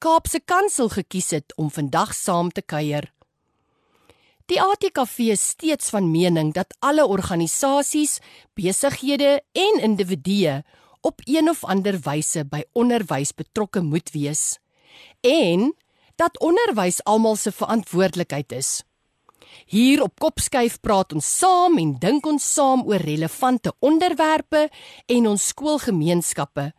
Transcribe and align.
Kaapse 0.00 0.38
Kansel 0.40 0.88
gekies 0.88 1.26
het 1.34 1.52
om 1.60 1.66
vandag 1.68 2.14
saam 2.16 2.48
te 2.48 2.62
kuier. 2.64 3.10
Die 4.48 4.56
ATKV 4.56 5.26
is 5.34 5.42
steeds 5.52 5.90
van 5.92 6.06
mening 6.08 6.54
dat 6.56 6.72
alle 6.80 7.04
organisasies, 7.04 8.14
besighede 8.56 9.42
en 9.52 9.82
individue 9.84 10.62
op 11.04 11.20
een 11.28 11.52
of 11.52 11.64
ander 11.68 12.00
wyse 12.00 12.46
by 12.48 12.62
onderwys 12.72 13.34
betrokke 13.36 13.82
moet 13.84 14.08
wees 14.16 14.56
en 15.20 15.74
dat 16.16 16.40
onderwys 16.40 17.04
almal 17.04 17.36
se 17.36 17.52
verantwoordelikheid 17.52 18.52
is. 18.56 18.80
Hier 19.70 20.02
op 20.02 20.18
Kopskuif 20.20 20.80
praat 20.80 21.12
ons 21.14 21.26
saam 21.38 21.78
en 21.78 21.92
dink 22.02 22.26
ons 22.26 22.44
saam 22.54 22.82
oor 22.88 23.02
relevante 23.04 23.72
onderwerpe 23.80 24.68
en 25.06 25.28
ons 25.30 25.46
skoolgemeenskappe. 25.52 26.70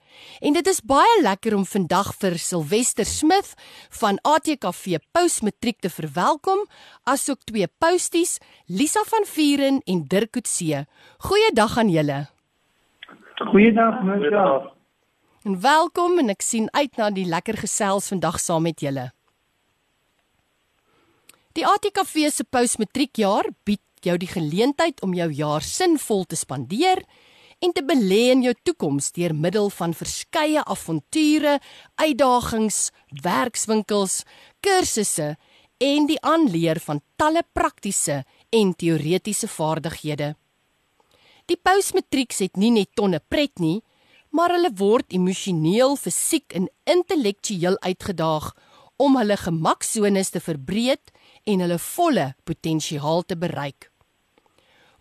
En 0.41 0.57
dit 0.57 0.67
is 0.67 0.81
baie 0.83 1.21
lekker 1.21 1.55
om 1.55 1.63
vandag 1.65 2.11
vir 2.19 2.35
Silwester 2.41 3.07
Smith 3.07 3.53
van 4.01 4.19
ATKV 4.27 4.99
Postmatriek 5.15 5.79
te 5.79 5.89
verwelkom, 5.89 6.65
asook 7.03 7.45
twee 7.47 7.67
posties, 7.79 8.37
Lisa 8.67 9.05
van 9.07 9.25
Vuren 9.25 9.79
en 9.85 10.03
Dirk 10.07 10.31
Coetzee. 10.35 10.85
Goeiedag 11.23 11.77
aan 11.77 11.89
julle. 11.89 12.19
Goeiedag, 13.51 14.03
mevrou. 14.03 14.69
En 15.43 15.61
welkom 15.61 16.19
en 16.21 16.29
ek 16.29 16.43
sien 16.45 16.67
uit 16.75 16.99
na 16.99 17.09
die 17.09 17.25
lekker 17.25 17.57
gesels 17.63 18.11
vandag 18.11 18.37
saam 18.39 18.67
met 18.67 18.83
julle. 18.83 19.09
Die 21.51 21.65
ATKV 21.67 22.29
se 22.31 22.45
postmatriekjaar 22.47 23.49
bied 23.67 23.81
jou 24.05 24.15
die 24.17 24.29
geleentheid 24.29 25.01
om 25.03 25.11
jou 25.13 25.27
jaar 25.35 25.65
sinvol 25.65 26.23
te 26.23 26.37
spandeer 26.39 27.03
en 27.61 27.73
te 27.75 27.83
belê 27.83 28.31
in 28.31 28.45
jou 28.45 28.53
toekoms 28.63 29.11
deur 29.17 29.35
middel 29.35 29.67
van 29.75 29.91
verskeie 29.93 30.63
avonture, 30.63 31.57
uitdagings, 31.99 32.79
werkswinkels, 33.25 34.21
kursusse 34.63 35.35
en 35.83 36.07
die 36.07 36.19
aanleer 36.23 36.79
van 36.79 37.03
talle 37.19 37.43
praktiese 37.53 38.21
en 38.49 38.71
teoretiese 38.71 39.51
vaardighede. 39.51 40.33
Die 41.51 41.59
postmatrieks 41.59 42.39
het 42.45 42.55
nie 42.55 42.71
net 42.71 42.95
tonne 42.95 43.19
pret 43.19 43.59
nie, 43.59 43.81
maar 44.31 44.55
hulle 44.55 44.71
word 44.79 45.11
emosioneel, 45.11 45.97
fisiek 45.99 46.55
en 46.55 46.71
intellektueel 46.87 47.75
uitgedaag 47.83 48.53
om 49.01 49.17
hulle 49.19 49.35
gemaksones 49.35 50.31
te 50.31 50.39
verbreek 50.39 51.11
en 51.43 51.63
hulle 51.63 51.79
volle 51.79 52.33
potensiaal 52.43 53.23
te 53.23 53.37
bereik. 53.37 53.91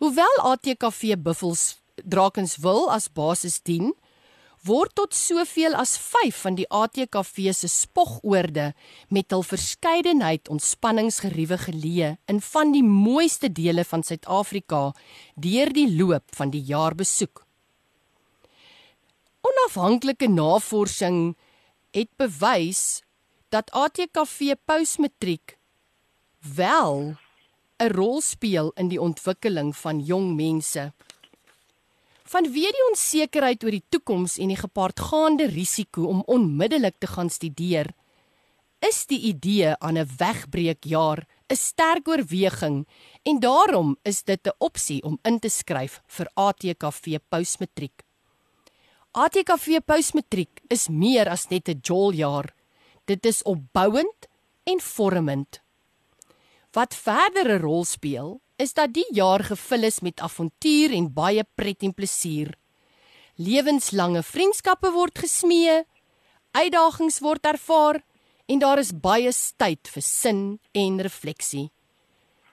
Hoewel 0.01 0.37
ATKV 0.53 1.17
Buffels 1.21 1.81
Drakenswil 2.05 2.89
as 2.89 3.09
basis 3.13 3.61
dien, 3.61 3.93
word 4.65 4.93
tot 4.97 5.17
soveel 5.17 5.75
as 5.77 5.95
5 6.01 6.37
van 6.45 6.57
die 6.59 6.67
ATKV 6.69 7.53
se 7.57 7.69
spogoorde 7.69 8.71
met 9.09 9.33
hul 9.33 9.45
verskeidenheid 9.47 10.51
ontspanningsgeriewe 10.53 11.61
geleë 11.65 12.11
in 12.33 12.41
van 12.45 12.75
die 12.75 12.85
mooiste 12.85 13.49
dele 13.49 13.87
van 13.89 14.05
Suid-Afrika 14.05 14.91
deur 15.37 15.73
die 15.73 15.89
loop 15.97 16.37
van 16.37 16.53
die 16.53 16.65
jaar 16.65 16.97
besoek. 16.97 17.45
Onafhanklike 19.41 20.29
navorsing 20.29 21.37
het 21.97 22.11
bewys 22.21 23.01
dat 23.51 23.73
ATKV 23.73 24.55
postmatriek 24.69 25.57
wel 26.41 27.17
'n 27.79 27.93
rol 27.93 28.21
speel 28.21 28.73
in 28.77 28.89
die 28.89 29.01
ontwikkeling 29.01 29.77
van 29.77 30.01
jong 30.01 30.35
mense. 30.37 30.93
Vanweë 32.25 32.71
die 32.77 32.87
onsekerheid 32.91 33.65
oor 33.65 33.71
die 33.71 33.89
toekoms 33.89 34.39
en 34.39 34.49
die 34.49 34.61
gepaardgaande 34.61 35.47
risiko 35.47 36.05
om 36.07 36.23
onmiddellik 36.27 36.99
te 36.99 37.07
gaan 37.07 37.31
studeer, 37.31 37.95
is 38.79 39.07
die 39.07 39.21
idee 39.21 39.77
aan 39.79 39.99
'n 39.99 40.09
wegbreekjaar 40.17 41.27
'n 41.51 41.57
sterk 41.57 42.09
oorweging 42.09 42.87
en 43.23 43.41
daarom 43.41 43.97
is 44.03 44.23
dit 44.23 44.47
'n 44.47 44.55
opsie 44.59 45.03
om 45.03 45.19
in 45.23 45.39
te 45.39 45.49
skryf 45.49 46.03
vir 46.07 46.31
ATKV 46.35 47.19
postmatriek. 47.29 48.03
ATKV 49.13 49.81
postmatriek 49.85 50.61
is 50.69 50.89
meer 50.89 51.29
as 51.29 51.49
net 51.49 51.69
'n 51.69 51.81
joljaar. 51.83 52.55
Dit 53.05 53.27
is 53.27 53.43
opbouend 53.43 54.29
en 54.65 54.81
vormend. 54.81 55.61
Wat 56.73 56.95
verder 56.95 57.59
'n 57.59 57.63
rol 57.63 57.85
speel, 57.85 58.41
is 58.57 58.73
dat 58.73 58.93
die 58.93 59.09
jaar 59.11 59.43
gevul 59.45 59.83
is 59.83 60.01
met 60.01 60.21
avontuur 60.21 60.93
en 60.93 61.13
baie 61.13 61.45
pret 61.55 61.83
en 61.83 61.95
plesier. 61.95 62.55
Lewenslange 63.35 64.23
vriendskappe 64.23 64.91
word 64.93 65.19
gesmee, 65.19 65.83
uitdagings 66.53 67.19
word 67.19 67.45
ervaar 67.45 68.05
en 68.47 68.59
daar 68.59 68.79
is 68.79 68.93
baie 68.93 69.33
tyd 69.57 69.89
vir 69.89 70.03
sin 70.03 70.61
en 70.73 71.01
refleksie. 71.01 71.71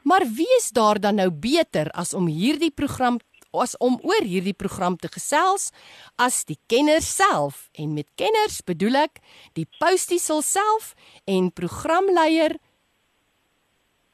Maar 0.04 0.26
wie 0.26 0.50
is 0.58 0.70
daar 0.70 1.00
dan 1.00 1.16
nou 1.16 1.30
beter 1.30 1.92
as 1.92 2.14
om 2.14 2.28
hierdie 2.28 2.72
program 2.72 3.20
as 3.52 3.78
om 3.78 4.00
oor 4.04 4.24
hierdie 4.24 4.54
program 4.54 4.98
te 4.98 5.08
gesels 5.08 5.72
as 6.16 6.44
die 6.46 6.60
kenners 6.68 7.16
self 7.16 7.70
en 7.74 7.94
met 7.94 8.08
kenners 8.16 8.62
bedoel 8.62 8.96
ek 8.96 9.22
die 9.54 9.66
postiesel 9.80 10.42
self 10.42 10.94
en 11.26 11.52
programleier 11.52 12.58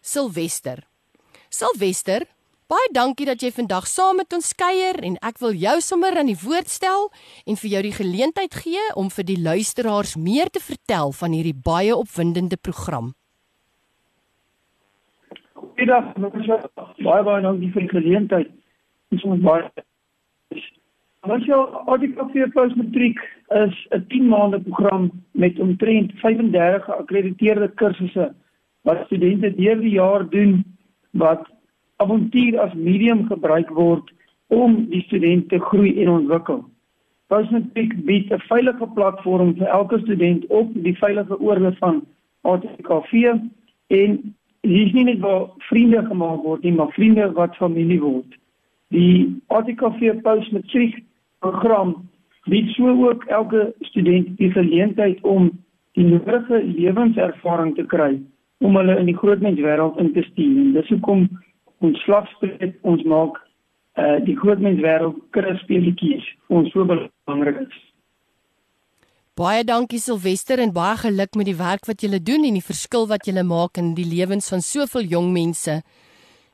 Silwester. 0.04 0.82
Silwester, 1.48 2.26
baie 2.68 2.90
dankie 2.92 3.24
dat 3.30 3.40
jy 3.40 3.54
vandag 3.56 3.86
saam 3.88 4.18
met 4.20 4.34
ons 4.36 4.50
kuier 4.60 4.98
en 5.08 5.16
ek 5.24 5.40
wil 5.40 5.56
jou 5.56 5.78
sommer 5.86 6.18
aan 6.20 6.28
die 6.28 6.40
woord 6.42 6.68
stel 6.68 7.08
en 7.48 7.56
vir 7.62 7.70
jou 7.72 7.84
die 7.86 7.94
geleentheid 7.96 8.58
gee 8.66 8.84
om 9.00 9.08
vir 9.16 9.28
die 9.32 9.40
luisteraars 9.40 10.18
meer 10.20 10.52
te 10.52 10.60
vertel 10.60 11.16
van 11.16 11.32
hierdie 11.32 11.56
baie 11.56 11.96
opwindende 11.96 12.60
program. 12.60 13.14
Goeiedag, 15.56 16.12
baie 16.20 17.24
baie 17.24 17.42
dankie 17.48 17.72
vir 17.72 17.88
die 17.88 17.96
geleentheid. 17.96 18.54
Ons 19.16 19.28
moet 19.32 19.48
baie 19.48 19.66
Ons 21.24 21.46
jou 21.48 21.62
ADKV 21.88 22.50
Postmatriek 22.52 23.20
is 23.56 23.76
'n 23.96 24.04
10 24.12 24.28
maande 24.28 24.60
program 24.60 25.12
met 25.32 25.60
omtrent 25.60 26.12
35 26.20 26.84
geakkrediteerde 26.84 27.72
kursusse 27.80 28.34
wat 28.84 29.06
studente 29.06 29.56
deur 29.56 29.80
die 29.80 29.96
jaar 29.96 30.30
doen 30.30 30.64
wat 31.12 31.48
avontuur 32.04 32.60
as 32.60 32.74
medium 32.74 33.26
gebruik 33.28 33.70
word 33.70 34.12
om 34.48 34.86
die 34.92 35.02
studente 35.08 35.60
groei 35.60 35.94
en 36.04 36.10
ontwikkel. 36.10 36.64
Postmatric 37.32 37.94
bied 38.06 38.32
'n 38.32 38.44
veilige 38.50 38.88
platform 38.96 39.56
vir 39.58 39.68
elke 39.68 40.00
student 40.00 40.46
op 40.48 40.74
die 40.74 40.98
veilige 40.98 41.40
oorde 41.40 41.74
van 41.80 42.04
ATKV 42.42 43.14
en 43.88 44.36
hier 44.62 44.86
is 44.88 44.94
nie 44.94 45.04
net 45.04 45.20
waar 45.20 45.48
vriende 45.58 46.06
gemaak 46.06 46.44
word 46.44 46.64
nie, 46.64 46.74
maar 46.74 46.92
vriende 46.92 47.32
wat 47.32 47.56
familie 47.56 48.02
word. 48.02 48.38
Die 48.90 49.42
ATKV 49.48 50.22
Postmatric 50.22 51.04
program 51.40 52.10
bied 52.46 52.70
so 52.70 52.90
ook 53.08 53.24
elke 53.24 53.74
student 53.80 54.38
die 54.38 54.52
geleentheid 54.52 55.22
om 55.22 55.52
die 55.94 56.06
nodige 56.06 56.64
lewenservaring 56.64 57.76
te 57.76 57.86
kry 57.86 58.20
om 58.64 58.78
hulle 58.80 58.98
in 59.00 59.10
die 59.12 59.18
grootmenswêreld 59.18 59.98
in 60.02 60.14
te 60.16 60.24
stuur. 60.32 60.60
En 60.66 60.76
dis 60.78 60.92
hoekom 60.96 61.26
ons 61.84 62.04
slagspreek 62.08 62.78
ons 62.82 63.04
maak 63.16 63.40
uh 64.00 64.18
die 64.26 64.38
grootmenswêreld 64.40 65.20
krispelletjies 65.36 66.26
ons 66.50 66.72
so 66.74 66.86
belangrik 66.90 67.60
is. 67.68 67.76
Baie 69.38 69.64
dankie 69.66 70.00
Silwester 70.02 70.62
en 70.62 70.74
baie 70.74 70.98
geluk 71.02 71.36
met 71.36 71.48
die 71.50 71.58
werk 71.58 71.88
wat 71.90 72.02
julle 72.06 72.20
doen 72.22 72.44
en 72.46 72.58
die 72.58 72.66
verskil 72.66 73.08
wat 73.10 73.26
julle 73.26 73.44
maak 73.44 73.78
in 73.82 73.96
die 73.98 74.06
lewens 74.06 74.50
van 74.54 74.62
soveel 74.62 75.08
jong 75.10 75.32
mense. 75.34 75.80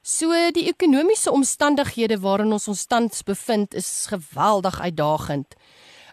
So 0.03 0.31
die 0.55 0.67
ekonomiese 0.71 1.31
omstandighede 1.31 2.19
waarin 2.23 2.55
ons 2.55 2.67
ons 2.71 2.85
tans 2.87 3.23
bevind 3.27 3.75
is 3.75 4.07
geweldig 4.11 4.79
uitdagend. 4.79 5.55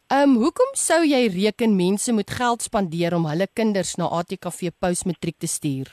Ehm 0.06 0.22
um, 0.22 0.34
hoekom 0.38 0.68
sou 0.78 1.00
jy 1.02 1.24
reken 1.34 1.72
mense 1.74 2.12
moet 2.14 2.30
geld 2.30 2.62
spandeer 2.62 3.14
om 3.16 3.24
hulle 3.26 3.46
kinders 3.58 3.96
na 3.98 4.06
ATKV 4.06 4.68
postmatriek 4.78 5.34
te 5.42 5.48
stuur? 5.50 5.88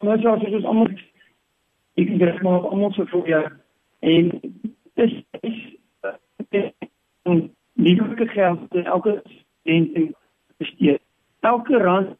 Nou 0.00 0.14
ja, 0.20 0.36
dit 0.40 0.54
is 0.56 0.64
almal 0.64 0.86
ek 2.00 2.08
dink 2.08 2.38
maar 2.46 2.64
almal 2.70 2.94
so 2.96 3.04
vir 3.10 3.28
jou 3.28 3.42
en 4.12 4.30
dis 4.96 5.12
is 5.48 5.58
nie 7.84 7.92
vir 8.00 8.30
geld 8.32 8.78
elke 8.84 9.12
student 9.26 10.14
besteed. 10.62 11.02
Elke 11.40 11.82
rand 11.82 12.14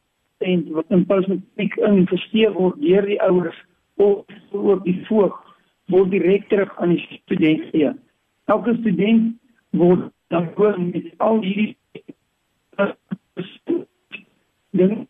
sent 0.45 0.69
wat 0.77 0.93
in 0.93 1.07
postmatriek 1.09 1.79
investeer 1.89 2.53
word 2.59 2.77
deur 2.83 3.09
die 3.09 3.17
ouers 3.25 3.57
of 3.97 4.29
ook 4.53 4.85
die 4.85 4.99
voog 5.09 5.41
word 5.89 6.13
direk 6.13 6.45
terug 6.53 6.77
aan 6.77 6.93
die 6.93 7.01
student 7.23 7.65
gee. 7.73 7.95
Elke 8.53 8.77
student 8.83 9.33
word 9.79 10.11
dan 10.33 10.49
gewoon 10.55 10.91
met 10.91 11.13
al 11.17 11.41
hierdie 11.41 11.77
dinge 14.71 15.07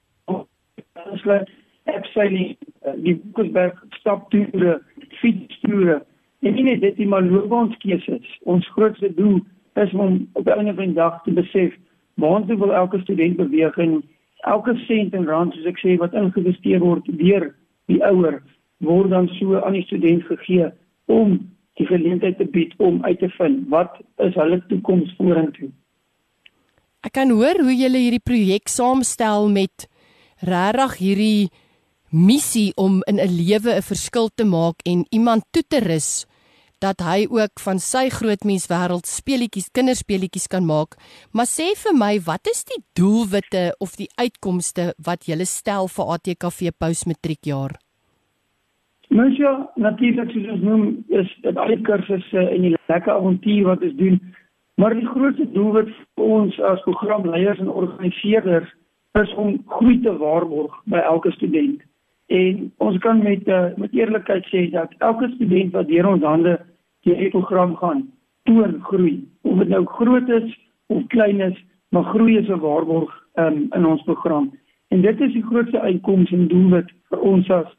aansluit 0.92 1.50
absoluut 1.84 2.58
die 3.04 3.14
Boekersberg 3.16 3.84
staptoere, 3.88 4.82
fietstoere. 5.20 6.02
En 6.44 6.54
nie 6.54 6.64
net 6.64 6.80
dit 6.80 6.96
nie, 7.00 7.08
maar 7.08 7.24
loopbaanskeuses. 7.24 8.38
Ons 8.48 8.68
grootste 8.76 9.14
doel 9.14 9.40
is 9.80 9.92
om 9.92 10.28
op 10.32 10.48
'n 10.48 10.74
van 10.74 10.84
die 10.84 10.94
dag 10.94 11.22
te 11.22 11.32
besef 11.32 11.76
waar 12.14 12.46
wil 12.46 12.74
elke 12.74 13.00
student 13.00 13.36
beweeg 13.36 13.76
en 13.76 14.02
elke 14.36 14.76
sent 14.76 15.14
en 15.14 15.26
rand 15.26 15.54
soos 15.54 15.64
ek 15.64 15.78
sê 15.78 15.96
wat 15.98 16.14
ingevesteer 16.14 16.78
word 16.78 17.06
deur 17.18 17.54
die 17.86 18.02
ouer 18.04 18.42
word 18.78 19.10
dan 19.10 19.28
so 19.28 19.60
aan 19.60 19.72
die 19.72 19.86
student 19.86 20.22
gegee 20.22 20.70
om 21.04 21.38
die 21.78 21.86
geleentheid 21.86 22.38
te 22.38 22.46
bied 22.46 22.74
om 22.78 23.02
uit 23.04 23.18
te 23.18 23.30
vind 23.38 23.64
wat 23.72 23.96
is 24.22 24.36
hulle 24.38 24.60
toekoms 24.68 25.14
vorentoe. 25.18 25.70
Ek 27.04 27.12
kan 27.18 27.30
hoor 27.34 27.58
hoe 27.60 27.74
julle 27.74 28.00
hierdie 28.00 28.22
projek 28.22 28.70
saamstel 28.72 29.50
met 29.52 29.88
regtig 30.40 30.96
hierdie 31.00 31.50
missie 32.14 32.72
om 32.76 33.02
in 33.10 33.18
'n 33.20 33.28
lewe 33.28 33.74
'n 33.74 33.82
verskil 33.82 34.30
te 34.34 34.44
maak 34.44 34.80
en 34.84 35.04
iemand 35.10 35.42
toe 35.50 35.62
te 35.68 35.80
rus 35.80 36.26
dat 36.78 37.00
hy 37.00 37.26
ook 37.30 37.60
van 37.60 37.78
sy 37.78 38.08
grootmens 38.12 38.66
wêreld 38.68 39.06
speletjies, 39.08 39.70
kinderspeletjies 39.72 40.46
kan 40.52 40.66
maak. 40.66 40.96
Maar 41.32 41.46
sê 41.46 41.72
vir 41.76 41.94
my, 41.96 42.20
wat 42.26 42.46
is 42.50 42.64
die 42.64 42.82
doelwitte 42.98 43.74
of 43.78 43.96
die 43.96 44.08
uitkomste 44.20 44.92
wat 44.98 45.24
jy 45.28 45.44
stel 45.44 45.88
vir 45.88 46.12
ATKV 46.16 46.74
postmatriekjaar? 46.78 47.78
Mens 49.08 49.36
ja, 49.36 49.70
natuurlik 49.74 50.30
soos 50.30 50.48
ons 50.48 50.62
noem, 50.62 51.04
is 51.08 51.28
dit 51.42 51.56
al 51.56 51.72
die 51.74 51.80
kursusse 51.86 52.48
en 52.50 52.62
die 52.62 52.76
lekker 52.88 53.12
avontuur 53.12 53.64
wat 53.64 53.82
ons 53.82 53.96
doen. 54.00 54.20
Maar 54.80 54.94
die 54.94 55.06
grootste 55.06 55.46
doelwit 55.52 55.90
vir 56.18 56.24
ons 56.24 56.60
as 56.60 56.82
programleiers 56.86 57.60
en 57.62 57.70
organiseerders 57.70 58.70
is 59.20 59.34
om 59.38 59.58
groei 59.66 60.00
te 60.02 60.16
waarborg 60.18 60.74
by 60.90 60.98
elke 60.98 61.30
student. 61.36 61.82
En 62.26 62.72
ons 62.82 62.98
kan 62.98 63.22
met 63.22 63.48
uh, 63.48 63.66
met 63.76 63.92
eerlikheid 63.92 64.46
sê 64.50 64.64
dat 64.72 64.94
elke 64.98 65.28
student 65.36 65.72
wat 65.76 65.88
deur 65.88 66.08
ons 66.08 66.24
hande 66.24 66.56
deur 67.06 67.20
die 67.20 67.30
program 67.30 67.76
gaan, 67.76 68.06
toon 68.48 68.80
groei. 68.88 69.20
Of 69.42 69.58
dit 69.58 69.68
nou 69.68 69.84
groot 69.86 70.28
is 70.28 70.58
of 70.86 71.06
klein 71.12 71.40
is, 71.40 71.56
maar 71.94 72.10
groei 72.10 72.38
is 72.38 72.48
'n 72.48 72.58
waarborg 72.64 73.12
um, 73.34 73.66
in 73.70 73.86
ons 73.86 74.02
program. 74.02 74.50
En 74.88 75.00
dit 75.00 75.20
is 75.20 75.32
die 75.32 75.46
grootste 75.46 75.80
uitkoms 75.80 76.32
en 76.32 76.48
doelwit 76.48 76.90
vir 77.08 77.20
ons 77.20 77.50
as 77.50 77.70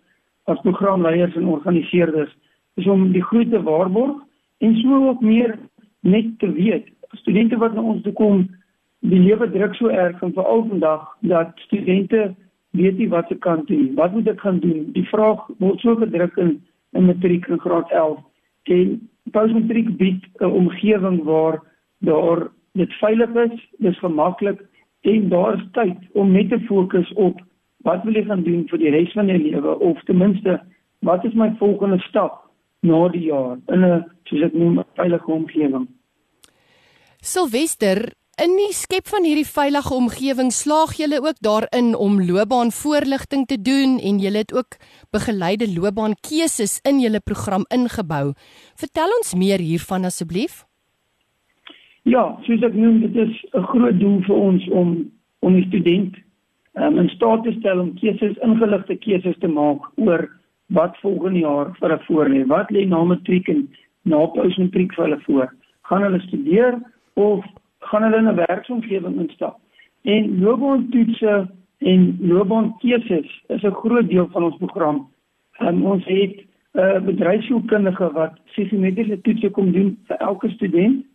as 0.52 0.62
programleiers 0.62 1.36
en 1.36 1.48
organiseerders 1.48 2.36
is 2.76 2.88
om 2.88 3.12
die 3.12 3.24
groei 3.24 3.48
te 3.50 3.62
waarborg 3.64 4.22
en 4.58 4.76
so 4.82 5.08
ook 5.10 5.22
meer 5.22 5.58
net 6.00 6.40
te 6.40 6.52
weet. 6.52 6.88
Studente 7.22 7.58
wat 7.58 7.74
na 7.74 7.82
ons 7.82 8.04
toe 8.04 8.14
kom, 8.14 8.46
die 9.00 9.20
lewe 9.20 9.48
druk 9.52 9.76
so 9.76 9.90
erg 9.90 10.22
en 10.24 10.34
veral 10.34 10.66
vandag 10.70 11.08
dat 11.20 11.52
studente 11.68 12.36
weet 12.76 12.98
nie 12.98 13.10
wat 13.10 13.28
se 13.28 13.38
kant 13.40 13.68
toe 13.68 13.78
nie. 13.78 13.94
Wat 13.96 14.14
moet 14.14 14.28
ek 14.28 14.42
gaan 14.44 14.60
doen? 14.60 14.90
Die 14.96 15.06
vraag 15.10 15.46
word 15.64 15.84
so 15.84 15.96
gedruk 16.02 16.38
in 16.42 16.58
in 16.96 17.10
matriek 17.10 17.48
in 17.52 17.60
graad 17.60 17.90
11 17.92 18.20
en 18.72 18.92
postmatriek 19.36 19.90
bied 20.00 20.24
'n 20.40 20.52
omgewing 20.62 21.24
waar 21.24 21.60
daar 22.00 22.48
dit 22.74 22.94
veilig 22.94 23.36
is, 23.36 23.58
dis 23.78 24.00
gemaklik 24.00 24.62
en 25.02 25.30
daar 25.30 25.54
is 25.54 25.68
tyd 25.72 25.98
om 26.14 26.32
net 26.32 26.50
te 26.50 26.60
fokus 26.60 27.14
op 27.14 27.42
wat 27.86 28.04
wil 28.04 28.18
ek 28.18 28.28
gaan 28.28 28.44
doen 28.44 28.66
vir 28.72 28.82
die 28.82 28.94
res 28.96 29.14
van 29.14 29.30
my 29.30 29.38
lewe 29.38 29.78
of 29.80 30.02
ten 30.10 30.18
minste 30.18 30.60
wat 31.06 31.26
is 31.26 31.38
my 31.38 31.52
volgende 31.62 32.02
stap 32.10 32.42
na 32.82 33.08
die 33.14 33.28
jaar 33.30 33.58
in 33.74 33.86
'n 33.86 34.04
soos 34.26 34.46
ek 34.50 34.54
noem 34.54 34.80
'n 34.80 34.86
veilige 34.98 35.32
omgewing. 35.32 35.88
Silwester, 37.22 38.14
In 38.36 38.58
die 38.60 38.74
skep 38.76 39.06
van 39.08 39.24
hierdie 39.24 39.48
veilige 39.48 39.94
omgewing 39.96 40.50
slaag 40.52 40.98
julle 41.00 41.22
ook 41.24 41.38
daarin 41.40 41.94
om 41.96 42.18
loopbaanvoorligting 42.20 43.46
te 43.48 43.56
doen 43.56 43.94
en 44.04 44.18
julle 44.20 44.42
het 44.44 44.52
ook 44.52 44.76
begeleide 45.16 45.70
loopbaankeuses 45.72 46.82
in 46.84 47.00
julle 47.00 47.22
program 47.24 47.64
ingebou. 47.72 48.34
Vertel 48.76 49.16
ons 49.22 49.32
meer 49.40 49.64
hiervan 49.64 50.04
asseblief. 50.04 50.66
Ja, 52.04 52.26
soos 52.44 52.60
ek 52.68 52.76
noem, 52.76 53.00
dit 53.08 53.16
is 53.16 53.40
'n 53.54 53.64
groot 53.72 54.00
doel 54.00 54.20
vir 54.28 54.36
ons 54.36 54.68
om 54.70 54.92
om 55.40 55.54
die 55.56 55.68
student 55.72 56.20
um, 56.76 56.98
in 56.98 57.10
staat 57.10 57.44
te 57.44 57.52
stel 57.60 57.80
om 57.80 57.94
keuses, 58.00 58.38
ingeligte 58.44 58.96
keuses 58.96 59.38
te 59.40 59.48
maak 59.48 59.86
oor 59.96 60.28
wat 60.76 60.98
volgende 61.04 61.40
jaar 61.40 61.72
vir 61.78 61.90
hulle 61.90 62.06
voorlê. 62.08 62.46
Wat 62.50 62.72
lê 62.74 62.86
na 62.90 63.04
matriek 63.04 63.50
en 63.54 63.68
na 64.04 64.26
postmatriek 64.34 64.96
vir 64.96 65.06
hulle 65.06 65.22
voor? 65.28 65.54
Gaan 65.90 66.08
hulle 66.08 66.22
studeer 66.26 66.80
of 67.14 67.46
gaan 67.92 68.04
hulle 68.04 68.18
in 68.18 68.30
'n 68.30 68.36
werksomgewing 68.36 69.20
instap. 69.22 69.60
En 70.04 70.40
loopbaantoetse 70.40 71.48
en 71.80 72.18
loopbaankeuses 72.20 73.30
is 73.48 73.64
'n 73.64 73.80
groot 73.82 74.10
deel 74.10 74.28
van 74.32 74.44
ons 74.44 74.58
program. 74.58 75.08
En 75.60 75.82
ons 75.82 76.06
het 76.06 76.36
'n 76.74 76.80
uh, 76.80 77.00
bedryfskundige 77.00 78.12
wat 78.12 78.34
psigometriese 78.46 79.22
toetse 79.22 79.50
kom 79.50 79.72
doen 79.72 79.98
vir 80.08 80.18
elke 80.18 80.50
student. 80.50 81.06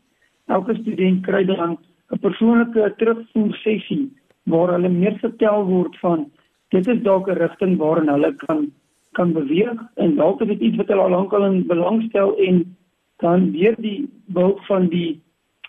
Elke 0.46 0.74
student 0.74 1.22
kry 1.26 1.44
dan 1.44 1.78
'n 2.10 2.18
persoonlike 2.18 2.94
terugvoer 2.96 3.54
sessie 3.54 4.10
waar 4.44 4.72
hulle 4.72 4.88
meer 4.88 5.18
vertel 5.18 5.64
word 5.64 5.96
van 6.00 6.30
dit 6.68 6.86
is 6.86 7.02
dalk 7.02 7.28
'n 7.28 7.38
rigting 7.38 7.76
waarin 7.76 8.08
hulle 8.08 8.34
kan 8.46 8.70
kan 9.12 9.32
beweeg 9.32 9.78
en 9.96 10.16
dalk 10.16 10.40
is 10.40 10.48
dit 10.48 10.60
iets 10.60 10.76
wat 10.76 10.88
hulle 10.88 11.02
al 11.02 11.10
lankal 11.10 11.44
in 11.44 11.66
belangstel 11.66 12.36
en 12.36 12.76
dan 13.16 13.50
deur 13.52 13.74
die 13.78 14.08
hulp 14.34 14.60
van 14.68 14.88
die 14.88 15.20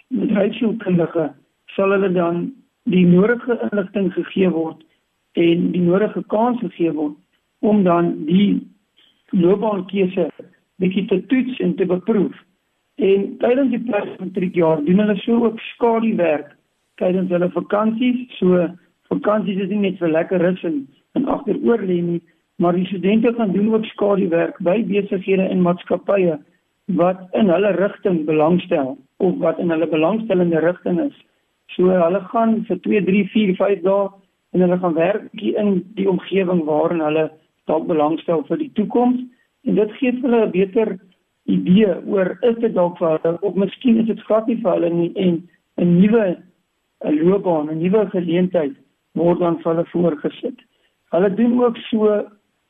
bedryfskundige 0.08 1.34
sal 1.76 1.92
hulle 1.92 2.12
dan 2.12 2.54
die 2.84 3.06
nodige 3.06 3.58
inligting 3.72 4.14
gegee 4.14 4.50
word 4.50 4.84
en 5.34 5.72
die 5.72 5.82
nodige 5.82 6.24
kans 6.28 6.60
gegee 6.60 6.92
word 6.92 7.18
om 7.60 7.84
dan 7.84 8.26
die 8.26 8.62
loopbaankeuse 9.32 10.30
bietjie 10.82 11.06
te 11.08 11.20
toets 11.30 11.60
en 11.60 11.76
te 11.76 11.86
beproef. 11.86 12.34
En 12.96 13.38
tydens 13.42 13.72
die 13.72 13.84
postmatriekjaar 13.86 14.82
doen 14.86 15.04
hulle 15.04 15.18
so 15.22 15.38
ook 15.46 15.60
skaduwerk 15.74 16.56
tydens 17.01 17.33
hulle 17.33 17.50
vakansies. 17.56 18.21
So 18.39 18.68
vakansies 19.12 19.63
is 19.65 19.74
nie 19.74 19.81
net 19.88 20.00
vir 20.00 20.13
lekker 20.13 20.43
rus 20.43 20.63
en, 20.67 20.86
en 21.17 21.27
agteroor 21.36 21.84
lê 21.88 22.00
nie, 22.05 22.22
maar 22.62 22.77
die 22.77 22.88
studente 22.88 23.34
gaan 23.36 23.53
doen 23.55 23.74
ook 23.74 23.89
skaduwerk 23.91 24.62
by 24.63 24.79
besighede 24.88 25.50
en 25.50 25.65
maatskappye 25.65 26.38
wat 27.01 27.27
in 27.39 27.50
hulle 27.50 27.75
rigting 27.77 28.24
belangstel 28.25 28.96
of 29.17 29.38
wat 29.43 29.60
in 29.60 29.70
hulle 29.74 29.88
belangstellende 29.89 30.60
rigting 30.63 31.00
is. 31.01 31.15
So 31.75 31.89
hulle 31.89 32.22
gaan 32.31 32.62
vir 32.67 32.79
2, 32.88 33.03
3, 33.08 33.27
4, 33.34 33.55
5 33.60 33.86
dae 33.86 34.10
en 34.51 34.65
hulle 34.65 34.79
gaan 34.79 34.98
werk 34.98 35.46
in 35.46 35.79
die 35.96 36.10
omgewing 36.10 36.65
waarin 36.67 37.03
hulle 37.05 37.29
dalk 37.70 37.88
belangstel 37.88 38.43
vir 38.50 38.60
die 38.60 38.72
toekoms 38.79 39.22
en 39.67 39.79
dit 39.79 39.98
gee 40.00 40.13
hulle 40.22 40.46
'n 40.46 40.51
beter 40.51 40.98
idee 41.46 41.93
oor 42.05 42.38
is 42.50 42.58
dit 42.63 42.74
dalk 42.74 42.98
vir 42.98 43.17
hulle 43.17 43.38
of 43.41 43.55
miskien 43.55 44.00
is 44.01 44.10
dit 44.10 44.24
glad 44.27 44.48
nie 44.48 44.60
vir 44.63 44.72
hulle 44.72 44.89
nie 44.89 45.12
en 45.15 45.41
'n 45.77 46.00
nuwe 46.01 46.25
'n 47.05 47.17
loopbaan, 47.24 47.70
'n 47.70 47.81
nuwe 47.81 48.10
geleentheid 48.10 48.75
word 49.13 49.39
dan 49.39 49.58
vir 49.62 49.74
hulle 49.74 49.86
voorgesit. 49.93 50.58
Hulle 51.12 51.29
doen 51.34 51.63
ook 51.63 51.77
so 51.89 52.08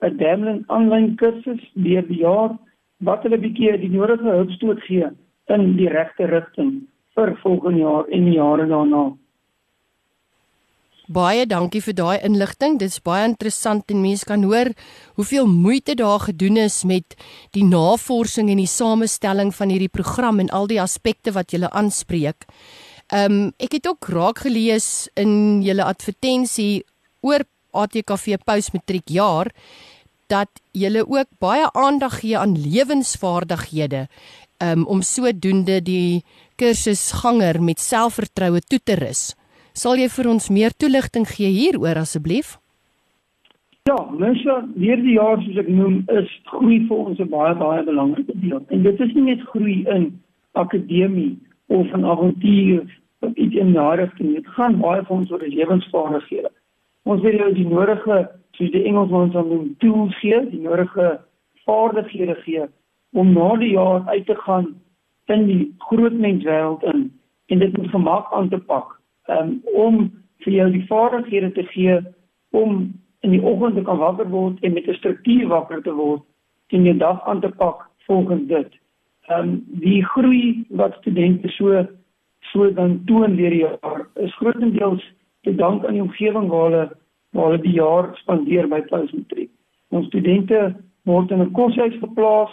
'n 0.02 0.18
Damlin 0.18 0.64
aanlyn 0.68 1.16
kursus 1.16 1.62
deur 1.74 2.08
die 2.08 2.22
jaar 2.26 2.58
wat 3.08 3.24
hulle 3.24 3.38
bietjie 3.38 3.78
die 3.78 3.90
nodige 3.90 4.30
hulpstoot 4.38 4.80
gee 4.88 5.10
in 5.56 5.76
die 5.78 5.90
regte 5.90 6.26
rigting 6.26 6.72
vir 7.16 7.36
volgende 7.44 7.80
jaar 7.80 8.08
en 8.10 8.26
die 8.26 8.38
jare 8.38 8.68
daarna. 8.68 9.04
Baie 11.12 11.44
dankie 11.46 11.82
vir 11.84 11.96
daai 11.98 12.24
inligting. 12.24 12.78
Dit 12.80 12.94
is 12.94 13.02
baie 13.04 13.26
interessant 13.28 13.90
en 13.92 14.00
mense 14.02 14.26
kan 14.26 14.46
hoor 14.48 14.70
hoeveel 15.18 15.48
moeite 15.48 15.96
daar 16.00 16.24
gedoen 16.24 16.58
is 16.58 16.84
met 16.88 17.18
die 17.52 17.66
navorsing 17.68 18.50
en 18.50 18.62
die 18.62 18.70
samestelling 18.70 19.52
van 19.56 19.74
hierdie 19.74 19.92
program 19.92 20.40
en 20.40 20.54
al 20.56 20.70
die 20.72 20.80
aspekte 20.82 21.34
wat 21.36 21.52
jy 21.52 21.68
aanspreek. 21.68 22.48
Ehm 23.12 23.32
um, 23.32 23.48
ek 23.60 23.74
het 23.76 23.88
ook 23.88 24.08
raak 24.08 24.38
gelees 24.46 25.10
in 25.20 25.60
julle 25.62 25.84
advertensie 25.84 26.84
oor 27.20 27.44
ATKV 27.76 28.38
postmatriek 28.48 29.10
jaar 29.12 29.52
dat 30.32 30.62
julle 30.72 31.04
ook 31.04 31.28
baie 31.44 31.68
aandag 31.76 32.22
gee 32.22 32.38
aan 32.38 32.56
lewensvaardighede 32.56 34.08
um, 34.64 34.86
om 34.86 35.02
sodoende 35.02 35.82
die 35.84 36.24
kursusganger 36.56 37.60
met 37.64 37.80
selfvertroue 37.84 38.62
toe 38.62 38.80
te 38.80 38.96
rus. 38.96 39.36
Sal 39.74 40.00
jy 40.00 40.08
vir 40.08 40.32
ons 40.32 40.48
meer 40.50 40.72
toelichting 40.72 41.28
gee 41.28 41.52
hieroor 41.52 42.00
asseblief? 42.06 42.56
Ja, 43.90 43.98
mense, 44.14 44.56
hier 44.78 45.04
die 45.04 45.18
jaar 45.18 45.42
soos 45.44 45.60
ek 45.60 45.68
noem 45.68 46.04
is 46.16 46.32
groei 46.48 46.80
vir 46.88 46.98
ons 46.98 47.20
'n 47.20 47.28
baie 47.28 47.56
baie 47.60 47.84
belangrike 47.84 48.40
deel. 48.40 48.64
En 48.70 48.84
dit 48.84 49.00
is 49.00 49.14
nie 49.16 49.36
net 49.36 49.42
groei 49.52 49.84
in 49.96 50.22
akademie 50.54 51.40
of 51.68 51.88
in 51.96 52.06
avontuur 52.06 53.01
of 53.22 53.34
iets 53.34 53.56
in 53.56 53.74
daardie 53.74 54.06
rigting. 54.06 54.36
Dit 54.36 54.48
gaan 54.58 54.80
baie 54.80 55.02
vir 55.06 55.16
ons 55.18 55.32
oor 55.32 55.48
lewensvaardighede. 55.48 56.52
Ons 57.04 57.22
wil 57.22 57.38
jou 57.38 57.50
die 57.54 57.68
nodige, 57.68 58.18
soos 58.58 58.72
die 58.72 58.84
Engelsman 58.86 59.32
sal 59.34 59.48
noem, 59.50 59.76
tools 59.82 60.16
gee, 60.22 60.40
die 60.52 60.62
nodige 60.62 61.20
vaardighede 61.66 62.36
gee 62.46 62.68
om 63.12 63.34
na 63.34 63.56
die 63.60 63.74
jaar 63.74 64.08
uit 64.08 64.26
te 64.26 64.36
gaan 64.46 64.74
in 65.32 65.46
die 65.48 65.76
groot 65.88 66.14
menswêreld 66.14 66.84
in 66.94 67.10
en 67.52 67.60
dit 67.60 67.78
met 67.78 67.90
gemak 67.92 68.32
aan 68.34 68.50
te 68.50 68.58
pak. 68.58 68.98
Um 69.28 69.60
om 69.76 70.02
vir 70.46 70.54
jou 70.54 70.68
die 70.72 70.86
vaardighede 70.88 71.52
te 71.52 71.64
gee 71.74 72.00
om 72.52 72.92
in 73.22 73.36
die 73.36 73.42
oggend 73.42 73.76
te 73.76 73.86
kan 73.88 74.00
wakker 74.02 74.30
word 74.30 74.64
en 74.64 74.74
met 74.74 74.88
'n 74.88 75.00
struktuur 75.00 75.48
wakker 75.48 75.82
te 75.82 75.94
word 75.94 76.22
en 76.68 76.84
jou 76.84 76.98
dag 76.98 77.26
aan 77.28 77.42
te 77.42 77.50
pak 77.50 77.90
volgens 78.08 78.48
dit. 78.48 78.72
Um 79.30 79.66
die 79.68 80.06
groei 80.06 80.66
wat 80.70 80.96
studente 81.00 81.48
so 81.48 81.88
so 82.52 82.70
dan 82.74 83.02
toon 83.06 83.36
deur 83.36 83.50
die 83.50 83.64
jaar 83.64 84.08
is 84.16 84.36
grootendeels 84.36 85.04
te 85.42 85.56
dank 85.56 85.86
aan 85.86 85.98
die 85.98 86.02
omgewing 86.02 86.50
waar 86.50 86.70
hulle 86.70 86.90
waar 87.32 87.52
hulle 87.52 87.64
die 87.64 87.78
jaar 87.78 88.10
spandeer 88.20 88.68
by 88.68 88.82
Paulsmatriek. 88.90 89.50
Ons 89.90 90.08
studente 90.12 90.76
word 91.08 91.32
in 91.32 91.42
'n 91.42 91.52
koshuis 91.52 91.96
geplaas 92.00 92.52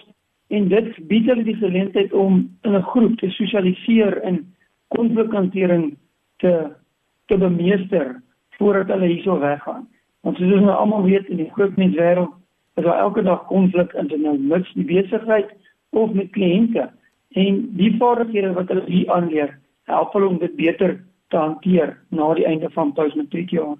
en 0.48 0.68
dit 0.68 1.08
bied 1.08 1.26
hulle 1.26 1.42
die 1.42 1.56
geleentheid 1.56 2.12
om 2.12 2.48
in 2.62 2.74
'n 2.74 2.88
groep 2.92 3.18
te 3.18 3.30
sosialiseer 3.30 4.22
en 4.22 4.54
konflikhantering 4.88 5.96
te 6.38 6.70
te 7.26 7.36
bemeester 7.38 8.22
voordat 8.58 8.88
hulle 8.88 9.06
hierso 9.06 9.38
weggaan. 9.38 9.88
Want 10.20 10.36
soos 10.36 10.52
ons 10.52 10.64
nou 10.64 10.76
almal 10.76 11.02
weet 11.02 11.28
in 11.28 11.36
die 11.36 11.50
groot 11.50 11.76
menswêreld 11.76 12.32
is 12.74 12.84
daar 12.84 12.98
elke 12.98 13.22
dag 13.22 13.46
konflik 13.46 13.92
in 13.92 14.22
nou 14.22 14.38
mits 14.38 14.72
die 14.72 14.84
besigheid 14.84 15.50
of 15.90 16.12
met 16.12 16.30
kliënte 16.30 16.90
en 17.28 17.58
die 17.76 17.96
vaardighede 17.98 18.52
wat 18.52 18.68
hulle 18.68 18.84
hier 18.86 19.10
aanleer, 19.12 19.58
help 19.88 20.14
hulle 20.16 20.28
om 20.28 20.38
dit 20.38 20.54
beter 20.56 20.98
te 21.32 21.36
hanteer 21.36 21.96
na 22.14 22.30
die 22.36 22.46
einde 22.48 22.70
van 22.74 22.92
postmatriekjaar. 22.96 23.76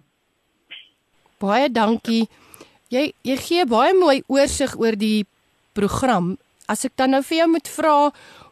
Baie 1.40 1.68
dankie. 1.70 2.26
Jy 2.92 3.10
jy 3.26 3.36
gee 3.44 3.64
baie 3.68 3.94
mooi 3.96 4.22
oorsig 4.32 4.74
oor 4.80 4.96
die 4.98 5.26
program. 5.76 6.36
As 6.68 6.84
ek 6.84 6.96
dan 7.00 7.14
nou 7.14 7.22
vir 7.24 7.38
jou 7.38 7.48
moet 7.52 7.68
vra, 7.72 7.92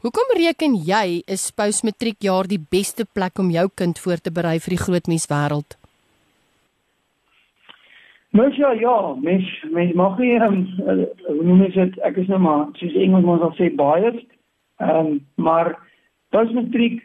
hoekom 0.04 0.36
reken 0.38 0.76
jy 0.86 1.22
is 1.28 1.50
postmatriekjaar 1.56 2.48
die 2.48 2.60
beste 2.60 3.04
plek 3.04 3.40
om 3.42 3.50
jou 3.52 3.66
kind 3.76 3.98
voor 4.00 4.22
te 4.22 4.32
berei 4.32 4.56
vir 4.60 4.76
die 4.76 4.84
groot 4.84 5.10
menswêreld? 5.10 5.76
Mens 8.36 8.56
ja, 8.56 8.72
ja, 8.76 9.14
mens 9.20 9.48
mens 9.72 9.92
mag 9.96 10.16
hier 10.20 10.42
ehm 10.44 10.62
um, 10.84 11.04
noem 11.42 11.66
dit 11.66 12.00
ek 12.04 12.16
is 12.20 12.28
nou 12.28 12.40
maar 12.44 12.66
soos 12.80 12.96
Engelsman 12.96 13.40
sal 13.40 13.54
sê 13.58 13.70
biased. 13.82 14.25
Ehm 14.84 15.12
um, 15.12 15.20
maar 15.36 15.76
postmatriek 16.36 17.00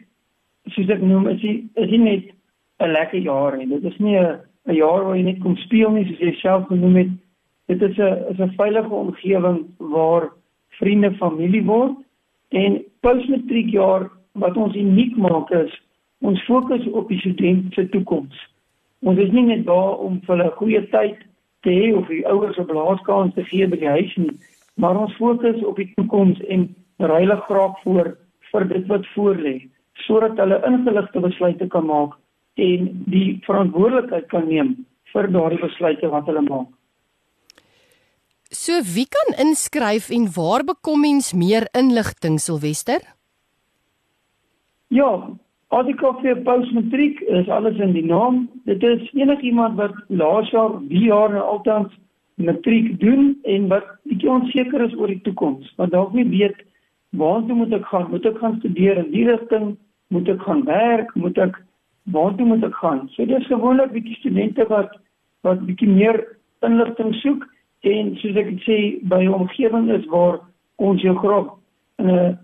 soos 0.70 0.88
ek 0.88 1.02
noem 1.02 1.28
is 1.28 1.40
die, 1.40 1.68
is 1.74 1.90
nie 1.90 1.98
net 1.98 2.24
'n 2.80 2.92
lekker 2.92 3.20
jaar 3.20 3.56
nie. 3.56 3.66
Dit 3.66 3.84
is 3.84 3.98
nie 3.98 4.16
'n 4.18 4.38
'n 4.66 4.74
jaar 4.74 5.04
waar 5.04 5.16
jy 5.16 5.22
net 5.22 5.40
kom 5.40 5.56
speel 5.56 5.90
nie 5.90 6.06
soos 6.06 6.18
jy 6.18 6.34
self 6.40 6.66
genoem 6.66 6.96
het. 6.96 7.10
Dit 7.68 7.82
is 7.82 7.98
'n 7.98 8.30
is 8.30 8.38
'n 8.38 8.54
veilige 8.56 8.94
omgewing 8.94 9.66
waar 9.78 10.32
vriende 10.78 11.12
familie 11.16 11.64
word 11.64 11.96
en 12.50 12.82
postmatriekjaar 13.00 14.10
wat 14.32 14.56
ons 14.56 14.74
uniek 14.74 15.16
maak 15.16 15.50
is 15.50 15.72
ons 16.20 16.44
fokus 16.44 16.86
op 16.86 17.08
die 17.08 17.18
student 17.18 17.74
se 17.74 17.88
toekoms. 17.88 18.36
Ons 19.02 19.18
is 19.18 19.32
nie 19.34 19.42
net 19.42 19.66
daar 19.66 19.98
om 19.98 20.20
vir 20.20 20.36
hulle 20.36 20.50
'n 20.50 20.58
goeie 20.60 20.82
tyd 20.90 21.18
te 21.62 21.70
hê 21.70 21.96
of 21.96 22.06
die 22.08 22.26
ouers 22.26 22.58
'n 22.58 22.66
blaaskans 22.66 23.34
te 23.34 23.44
gee 23.44 23.66
by 23.66 23.76
die 23.76 23.88
huis 23.88 24.16
nie, 24.16 24.38
maar 24.76 24.96
ons 24.96 25.16
fokus 25.16 25.62
op 25.64 25.76
die 25.76 25.92
toekoms 25.94 26.40
en 26.40 26.74
ruile 26.98 27.36
graag 27.36 27.82
voor 27.82 28.16
vir 28.52 28.68
dit 28.68 28.86
wat 28.86 29.06
voorlê 29.14 29.68
sodat 30.06 30.38
hulle 30.40 30.60
ingeligte 30.68 31.20
besluite 31.20 31.68
kan 31.72 31.86
maak 31.86 32.18
en 32.60 32.88
die 33.12 33.40
verantwoordelikheid 33.46 34.28
kan 34.28 34.48
neem 34.48 34.74
vir 35.12 35.28
daardie 35.32 35.60
besluite 35.62 36.10
wat 36.12 36.28
hulle 36.30 36.44
maak. 36.46 36.70
So 38.52 38.82
wie 38.94 39.06
kan 39.08 39.32
inskryf 39.40 40.10
en 40.12 40.28
waar 40.36 40.64
bekom 40.64 41.00
mens 41.00 41.32
meer 41.32 41.68
inligting 41.72 42.38
Silwester? 42.38 43.00
Ja, 44.92 45.08
ADKV 45.72 46.42
postmatriek 46.44 47.20
is 47.20 47.48
alles 47.48 47.78
in 47.80 47.94
die 47.96 48.04
naam. 48.04 48.42
Dit 48.68 48.82
is 48.84 49.06
enigiemand 49.16 49.78
wat 49.80 49.94
laas 50.08 50.50
jaar, 50.52 50.76
die 50.90 51.06
jaar 51.06 51.32
nou 51.32 51.44
altans 51.54 51.94
matriek 52.36 52.98
doen 53.00 53.38
en 53.48 53.70
wat 53.72 53.88
bietjie 54.04 54.28
onseker 54.30 54.84
is 54.84 54.92
oor 55.00 55.08
die 55.08 55.22
toekoms. 55.24 55.72
Want 55.80 55.96
dalk 55.96 56.12
nie 56.12 56.26
weet 56.28 56.60
waartoe 57.16 57.56
moet 57.56 57.72
ek 57.72 57.88
gaan? 57.88 58.10
Moet 58.12 58.28
ek 58.28 58.36
gaan 58.44 58.58
studeer 58.60 59.00
in 59.00 59.08
die 59.14 59.24
rigting? 59.30 59.72
Moet 60.12 60.28
ek 60.28 60.42
gaan 60.44 60.64
werk? 60.68 61.14
Moet 61.16 61.38
ek 61.40 61.56
waartoe 62.12 62.46
moet 62.46 62.64
ek 62.68 62.76
gaan? 62.82 63.06
So 63.14 63.24
dis 63.26 63.48
gewoonlik 63.48 63.94
bietjie 63.94 64.18
studente 64.20 64.66
wat 64.68 64.98
wat 65.46 65.64
bietjie 65.66 65.88
meer 65.88 66.20
inligting 66.62 67.14
soek 67.22 67.46
en 67.88 68.12
soos 68.20 68.36
ek 68.38 68.50
sê 68.66 68.78
by 69.08 69.22
'n 69.24 69.34
omgewing 69.34 69.88
is 69.90 70.04
waar 70.12 70.40
ons 70.76 71.02
jou 71.02 71.14
graag 71.16 71.48
in 71.98 72.10
'n 72.10 72.38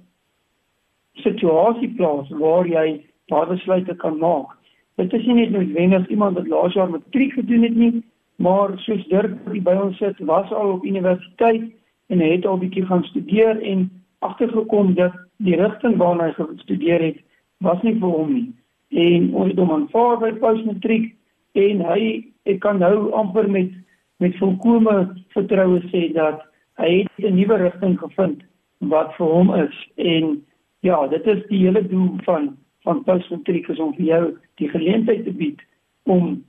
situasie 1.23 1.91
plaas 1.97 2.29
waar 2.31 2.67
jy 2.67 3.05
daai 3.29 3.47
besluite 3.47 3.95
kan 3.97 4.19
maak. 4.19 4.57
Dit 4.97 5.13
is 5.13 5.27
nie 5.27 5.35
net 5.35 5.51
noodwendig 5.51 6.09
iemand 6.09 6.37
wat 6.37 6.49
laas 6.49 6.75
jaar 6.75 6.91
matriek 6.91 7.33
gedoen 7.33 7.63
het 7.63 7.77
nie, 7.77 8.03
maar 8.37 8.79
soos 8.79 9.07
Dirk 9.09 9.37
wat 9.45 9.63
by 9.63 9.75
ons 9.75 9.97
sit, 9.97 10.19
was 10.19 10.53
al 10.53 10.73
op 10.73 10.85
universiteit 10.85 11.63
en 12.09 12.21
het 12.21 12.47
al 12.47 12.59
bietjie 12.59 12.87
gaan 12.87 13.05
studeer 13.05 13.63
en 13.63 13.91
agtergekom 14.19 14.95
dat 14.95 15.13
die 15.37 15.57
rigting 15.57 15.97
waarna 15.97 16.25
hy 16.25 16.33
gestudeer 16.33 17.01
het 17.01 17.19
was 17.65 17.83
nie 17.83 17.95
vir 18.01 18.09
hom 18.09 18.33
nie. 18.35 18.49
En 18.91 19.35
ons 19.35 19.51
het 19.51 19.59
hom 19.59 19.73
aanvaar 19.75 20.19
by 20.23 20.33
postmatriek 20.43 21.15
en 21.59 21.81
hy 21.91 22.03
ek 22.49 22.61
kan 22.65 22.79
nou 22.79 23.11
amper 23.19 23.49
met 23.49 23.75
met 24.19 24.35
volkomme 24.41 24.95
vertroue 25.35 25.81
sê 25.93 26.09
dat 26.15 26.43
hy 26.83 27.03
het 27.03 27.27
'n 27.31 27.37
nuwe 27.37 27.57
rigting 27.57 27.99
gevind 27.99 28.43
wat 28.79 29.15
vir 29.17 29.27
hom 29.27 29.55
is 29.55 29.77
en 29.97 30.45
ja, 30.81 31.07
dit 31.07 31.27
is 31.27 31.43
die 31.49 31.59
hele 31.67 31.83
doel 31.89 32.19
van 32.25 32.57
van 32.83 33.05
postmatriek 33.05 33.69
is 33.69 33.79
om 33.79 33.95
vir 33.95 34.05
jou 34.05 34.25
die 34.55 34.69
geleentheid 34.69 35.25
te 35.25 35.31
bied 35.31 35.61
om 36.03 36.25
'n 36.25 36.45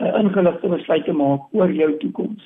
uh, 0.00 0.18
ingeligte 0.20 0.68
besluit 0.68 1.04
te 1.04 1.12
maak 1.12 1.40
oor 1.52 1.72
jou 1.72 1.96
toekoms. 1.98 2.42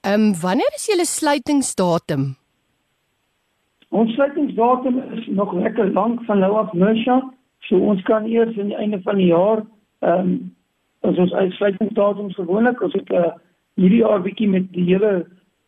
Ehm 0.00 0.20
um, 0.20 0.34
wanneer 0.40 0.72
is 0.74 0.86
julle 0.86 1.06
sluitingsdatum? 1.06 2.36
Ons 3.94 4.10
sluitingsdatum 4.12 5.02
is 5.14 5.26
nog 5.26 5.54
lekker 5.54 5.92
lank 5.92 6.24
van 6.24 6.38
nou 6.38 6.56
af, 6.58 6.72
Mersha. 6.72 7.32
So 7.68 7.78
ons 7.78 8.02
kan 8.02 8.24
eers 8.26 8.58
aan 8.58 8.66
die 8.72 8.76
einde 8.76 9.02
van 9.02 9.16
die 9.22 9.30
jaar 9.30 9.62
ehm 10.00 10.20
um, 10.20 10.52
as 11.04 11.18
ons 11.20 11.32
uitsluitingsdatum 11.32 12.32
gewoonlik 12.32 12.82
as 12.82 12.94
ek 12.98 13.10
uh, 13.12 13.32
hierdie 13.76 14.00
jaar 14.00 14.22
bietjie 14.24 14.48
met 14.48 14.72
die 14.72 14.84
hele 14.88 15.26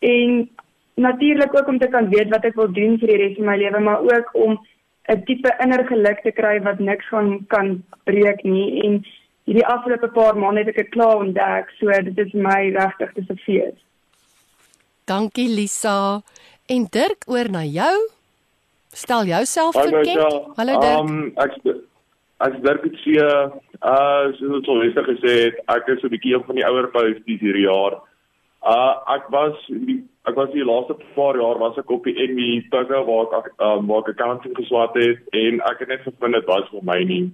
en 0.00 0.50
natuurlik 0.94 1.54
ook 1.58 1.68
om 1.68 1.78
te 1.78 1.88
kan 1.88 2.08
weet 2.12 2.30
wat 2.34 2.44
ek 2.44 2.58
wil 2.60 2.70
doen 2.72 2.98
vir 3.00 3.12
die 3.12 3.18
res 3.22 3.36
van 3.38 3.48
my 3.48 3.56
lewe, 3.56 3.80
maar 3.80 4.02
ook 4.06 4.34
om 4.34 4.58
'n 5.08 5.24
tipe 5.26 5.50
inner 5.64 5.84
geluk 5.86 6.22
te 6.22 6.30
kry 6.30 6.60
wat 6.62 6.78
niks 6.78 7.08
van 7.08 7.44
kan 7.48 7.82
breek 8.04 8.42
nie 8.44 8.82
en 8.84 9.04
hierdie 9.44 9.66
afgelope 9.66 10.08
paar 10.08 10.36
maande 10.38 10.60
het 10.60 10.68
ek 10.68 10.76
dit 10.76 10.90
klaar 10.94 11.16
ontdek, 11.16 11.70
so 11.78 11.86
dit 11.86 12.18
is 12.18 12.32
my 12.32 12.70
regtig 12.76 13.12
te 13.14 13.36
fees. 13.44 13.78
Dankie 15.04 15.48
Lisa. 15.48 16.22
En 16.66 16.86
Dirk 16.90 17.24
oor 17.26 17.50
na 17.50 17.64
jou. 17.64 18.10
Stel 18.92 19.24
jouself 19.24 19.74
bekend. 19.74 20.56
Hallo 20.56 20.80
Dirk. 20.80 21.08
Um, 21.08 21.32
ek 21.36 21.58
ek 22.46 22.62
Dirk 22.62 22.86
het 22.86 22.96
se 23.02 23.26
uh 23.82 24.24
soos 24.38 24.56
ons 24.58 24.70
al 24.72 24.80
gister 24.84 25.06
gesê 25.10 25.34
het, 25.46 25.60
ek 25.74 25.88
is 25.94 26.02
'n 26.02 26.14
bietjie 26.14 26.34
een 26.34 26.46
van 26.46 26.56
die 26.58 26.66
ouer 26.66 26.88
posties 26.94 27.40
hierdie 27.40 27.66
jaar. 27.66 28.00
Uh 28.62 28.94
ek 29.16 29.28
was 29.34 29.54
die, 29.68 30.02
ek 30.30 30.34
was 30.38 30.50
die 30.54 30.64
laaste 30.64 30.94
paar 31.14 31.38
jaar 31.38 31.58
was 31.58 31.78
ek 31.78 31.90
op 31.90 32.04
die 32.04 32.14
NW 32.14 32.62
Tugga 32.70 33.02
waar 33.10 33.38
ek 33.38 33.46
um, 33.58 33.86
waar 33.86 34.02
ek 34.02 34.12
accounting 34.14 34.54
geswat 34.56 34.94
het 34.94 35.18
en 35.32 35.60
ek 35.70 35.82
het 35.82 35.88
net 35.88 36.04
gevind 36.06 36.34
dit 36.38 36.46
was 36.46 36.68
vir 36.70 36.84
my 36.90 36.98
nie. 37.04 37.24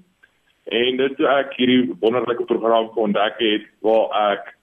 En 0.68 0.96
dit 0.96 1.16
toe 1.16 1.28
ek 1.28 1.56
hierdie 1.56 1.96
wonderlike 2.00 2.44
program 2.44 2.88
ontdek 2.94 3.40
het 3.40 3.64
waar 3.80 4.32
ek 4.32 4.54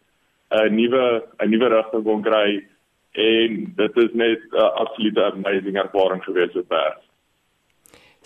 'n 0.63 0.75
nuwe 0.75 1.23
'n 1.39 1.49
nuwe 1.49 1.69
rigting 1.69 2.03
kon 2.03 2.21
kry 2.21 2.61
en 3.13 3.73
dit 3.77 3.97
is 3.97 4.13
net 4.13 4.41
'n 4.51 4.57
uh, 4.57 4.71
absolute 4.83 5.23
amazing 5.23 5.77
ervaring 5.77 6.23
gewees 6.23 6.53
met 6.53 6.67
pers. 6.67 7.04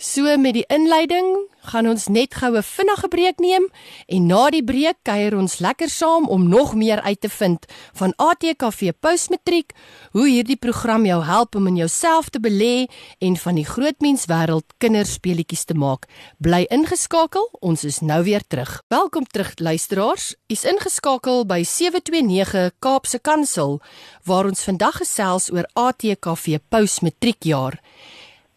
So 0.00 0.24
met 0.40 0.54
die 0.56 0.64
inleiding 0.72 1.26
gaan 1.68 1.84
ons 1.84 2.06
net 2.08 2.32
goue 2.40 2.62
vinnige 2.64 3.08
breek 3.12 3.40
neem 3.44 3.66
en 4.08 4.28
na 4.30 4.46
die 4.48 4.62
breek 4.64 4.96
kuier 5.04 5.34
ons 5.36 5.58
lekker 5.60 5.90
saam 5.92 6.24
om 6.32 6.46
nog 6.48 6.70
meer 6.72 7.02
uit 7.04 7.20
te 7.20 7.28
vind 7.28 7.66
van 8.00 8.14
ATKV 8.16 8.94
Postmatriek, 8.96 9.74
hoe 10.16 10.24
hierdie 10.24 10.56
program 10.56 11.04
jou 11.04 11.18
help 11.28 11.58
om 11.60 11.68
in 11.68 11.76
jouself 11.82 12.30
te 12.32 12.40
belê 12.40 12.86
en 13.20 13.36
van 13.42 13.60
die 13.60 13.66
grootmenswêreld 13.68 14.72
kinderspeletjies 14.80 15.66
te 15.68 15.76
maak. 15.76 16.08
Bly 16.40 16.62
ingeskakel, 16.72 17.50
ons 17.60 17.84
is 17.84 18.00
nou 18.00 18.22
weer 18.24 18.46
terug. 18.48 18.78
Welkom 18.88 19.28
terug 19.28 19.52
luisteraars. 19.60 20.30
U's 20.48 20.64
ingeskakel 20.64 21.44
by 21.44 21.60
729 21.60 22.72
Kaapse 22.80 23.20
Kansel 23.20 23.82
waar 24.24 24.48
ons 24.48 24.64
vandag 24.64 25.02
gesels 25.04 25.50
oor 25.52 25.68
ATKV 25.76 26.56
Postmatriekjaar. 26.72 27.76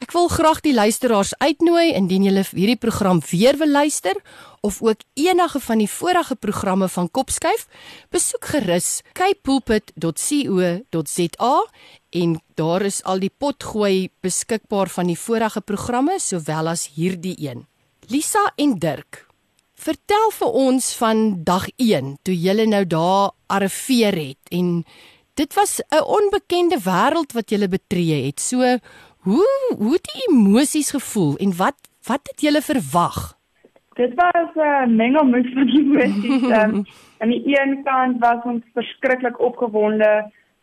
Ek 0.04 0.12
wil 0.12 0.26
graag 0.28 0.60
die 0.66 0.74
luisteraars 0.76 1.30
uitnooi 1.40 1.94
indien 1.96 2.26
julle 2.28 2.42
hierdie 2.50 2.76
program 2.76 3.22
weer 3.30 3.56
wil 3.62 3.72
luister 3.72 4.18
of 4.60 4.82
ook 4.84 5.00
enige 5.16 5.60
van 5.64 5.80
die 5.80 5.88
vorige 5.88 6.36
programme 6.36 6.92
van 6.92 7.08
Kopskuif, 7.08 7.72
besoek 8.12 8.44
gerus 8.52 9.00
capePulpit.co.za 9.16 11.56
en 12.20 12.36
daar 12.60 12.84
is 12.90 13.00
al 13.08 13.24
die 13.24 13.32
potgooi 13.32 14.12
beskikbaar 14.26 14.92
van 14.92 15.08
die 15.08 15.20
vorige 15.20 15.62
programme 15.62 16.20
sowel 16.20 16.68
as 16.74 16.90
hierdie 16.98 17.38
een. 17.40 17.64
Lisa 18.12 18.44
en 18.60 18.76
Dirk, 18.84 19.24
vertel 19.80 20.28
vir 20.36 20.52
ons 20.68 20.92
van 21.00 21.44
dag 21.48 21.72
1 21.78 22.20
toe 22.28 22.36
julle 22.36 22.68
nou 22.68 22.84
daar 22.84 23.32
arriveer 23.48 24.20
het 24.20 24.44
en 24.52 24.84
dit 25.40 25.54
was 25.54 25.80
'n 25.80 26.04
onbekende 26.04 26.78
wêreld 26.78 27.32
wat 27.34 27.50
julle 27.50 27.68
betree 27.68 28.26
het. 28.26 28.40
So 28.40 28.78
Hoe 29.24 29.76
hoe 29.78 29.94
het 29.94 30.10
die 30.14 30.24
emosies 30.30 30.92
gevoel 30.92 31.36
en 31.36 31.56
wat 31.58 31.78
wat 32.08 32.20
het 32.24 32.42
julle 32.42 32.62
verwag? 32.62 33.18
Dit 33.94 34.14
was 34.16 34.50
'n 34.56 34.60
uh, 34.60 34.86
mengelmoes 34.86 35.54
van 35.54 35.68
emosies. 35.68 36.42
um, 36.42 36.84
aan 37.22 37.30
die 37.30 37.44
een 37.46 37.84
kant 37.84 38.20
was 38.20 38.44
ons 38.44 38.64
verskriklik 38.74 39.40
opgewonde, 39.40 40.12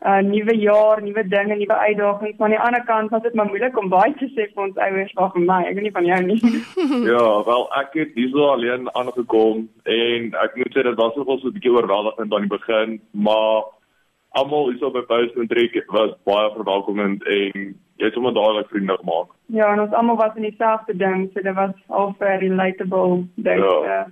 'n 0.01 0.09
uh, 0.09 0.19
nuwe 0.19 0.57
jaar, 0.57 1.03
nuwe 1.03 1.29
dinge, 1.29 1.57
nuwe 1.57 1.77
uitdagings, 1.77 2.37
maar 2.37 2.49
aan 2.49 2.57
die 2.57 2.67
ander 2.67 2.85
kant 2.85 3.11
was 3.11 3.23
dit 3.23 3.35
maar 3.35 3.47
moeilik 3.47 3.79
om 3.79 3.89
baie 3.89 4.15
te 4.15 4.29
sê 4.35 4.53
vir 4.53 4.63
ons 4.63 4.77
ouers 4.77 5.13
of 5.15 5.33
vir 5.33 5.43
my. 5.43 5.63
Ek 5.65 5.75
weet 5.75 5.83
nie 5.83 5.99
van 5.99 6.05
jou 6.05 6.23
nie. 6.23 6.41
ja, 7.13 7.45
wel 7.45 7.69
ek 7.81 7.93
het 7.93 8.13
hierso 8.15 8.47
alleen 8.53 8.95
aangekom 8.95 9.69
en 9.83 10.33
ek 10.45 10.57
moet 10.57 10.75
sê 10.77 10.83
dit 10.83 10.97
was 10.97 11.15
nogal 11.17 11.39
so 11.39 11.49
'n 11.49 11.53
bietjie 11.53 11.73
oorweldigend 11.73 12.35
aan 12.35 12.49
die 12.49 12.57
begin, 12.59 13.01
maar 13.11 13.65
almal 14.29 14.69
hierso 14.69 14.91
by 14.91 15.03
Postmatriek 15.03 15.85
was 15.87 16.13
baie 16.25 16.51
verwelkomend 16.55 17.25
en 17.25 17.81
jy 18.01 18.09
het 18.09 18.17
sommer 18.17 18.35
dadelik 18.37 18.71
vriende 18.73 18.97
gemaak. 19.01 19.35
Ja, 19.53 19.73
en 19.73 19.85
ons 19.85 19.93
almal 19.97 20.17
was 20.17 20.37
in 20.37 20.49
dieselfde 20.49 20.97
ding, 20.97 21.29
so 21.35 21.45
dit 21.45 21.55
was 21.55 21.77
al 21.89 22.15
very 22.19 22.49
relatable 22.49 23.27
ding. 23.35 23.63
Ja. 23.65 24.01
Uh, 24.01 24.09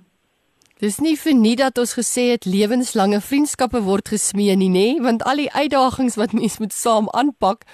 Dis 0.79 1.01
nie 1.03 1.17
vir 1.19 1.33
nie 1.35 1.57
dat 1.59 1.75
ons 1.81 1.91
gesê 1.97 2.29
het 2.29 2.45
lewenslange 2.47 3.17
vriendskappe 3.19 3.81
word 3.83 4.13
gesmee 4.13 4.53
nie, 4.55 4.69
nê, 4.71 4.85
want 5.03 5.25
al 5.27 5.41
die 5.41 5.49
uitdagings 5.51 6.15
wat 6.15 6.31
mens 6.31 6.55
moet 6.63 6.71
saam 6.71 7.09
aanpak. 7.11 7.65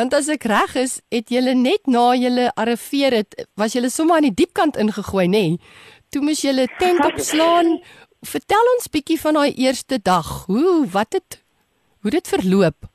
Want 0.00 0.16
as 0.16 0.30
ek 0.32 0.46
reg 0.48 0.72
is, 0.80 0.94
het 1.12 1.28
julle 1.28 1.52
net 1.52 1.84
na 1.84 2.14
julle 2.16 2.48
arriveer 2.56 3.18
het, 3.18 3.36
was 3.60 3.76
julle 3.76 3.92
sommer 3.92 4.16
aan 4.16 4.30
die 4.30 4.38
diep 4.40 4.54
kant 4.56 4.80
ingegooi, 4.80 5.26
nê? 5.28 5.44
Toe 6.08 6.24
moes 6.24 6.40
julle 6.46 6.64
tent 6.80 7.04
opslaan. 7.10 7.74
Vertel 8.24 8.72
ons 8.72 8.88
bietjie 8.88 9.20
van 9.20 9.36
daai 9.36 9.52
eerste 9.52 10.00
dag. 10.00 10.32
Hoe 10.48 10.86
wat 10.96 11.12
het 11.12 11.42
hoe 12.00 12.14
dit 12.14 12.32
verloop? 12.32 12.88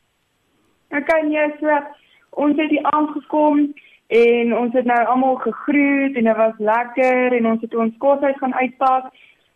Ek 0.90 1.06
kan 1.06 1.30
jy 1.30 1.46
sê 1.60 1.70
so, 1.70 2.01
ons 2.32 2.58
het 2.58 2.70
hier 2.70 2.88
aangekom 2.92 3.74
en 4.08 4.58
ons 4.58 4.74
het 4.74 4.86
nou 4.86 5.06
almal 5.06 5.36
gegroet 5.36 6.16
en 6.16 6.24
dit 6.30 6.38
was 6.38 6.58
lekker 6.58 7.36
en 7.38 7.46
ons 7.46 7.62
het 7.62 7.76
ons 7.76 7.98
kos 7.98 8.20
uit 8.20 8.38
gaan 8.38 8.54
uitpak. 8.54 9.12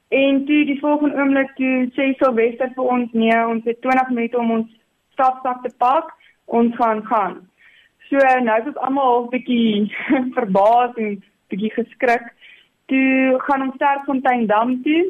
En 0.07 0.45
toe 0.45 0.61
die 0.65 0.79
volgende 0.79 1.17
oomblik 1.19 1.51
toe 1.55 1.89
sê 1.95 2.11
Sylvester 2.19 2.71
vir 2.75 2.91
ons 2.97 3.11
nee 3.11 3.39
ons 3.47 3.63
het 3.67 3.81
20 3.81 4.13
minute 4.13 4.37
om 4.37 4.51
ons 4.59 4.69
stapsak 5.15 5.63
te 5.63 5.71
pak. 5.77 6.13
Ons 6.45 6.75
gaan 6.75 7.01
gaan. 7.05 7.39
So 8.09 8.21
nou 8.47 8.59
is 8.61 8.67
ons 8.69 8.83
almal 8.87 9.25
'n 9.25 9.29
bietjie 9.29 9.91
verbaas 10.37 10.93
en 10.95 11.23
bietjie 11.49 11.73
geskrik. 11.73 12.31
Toe 12.85 13.39
gaan 13.47 13.61
ons 13.61 13.75
Sterkfontein 13.75 14.45
dam 14.47 14.81
toe 14.83 15.03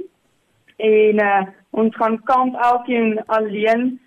en 0.77 1.19
uh, 1.19 1.43
ons 1.69 1.95
gaan 1.95 2.23
kamp 2.23 2.55
elkeen 2.55 3.25
alleen 3.25 3.99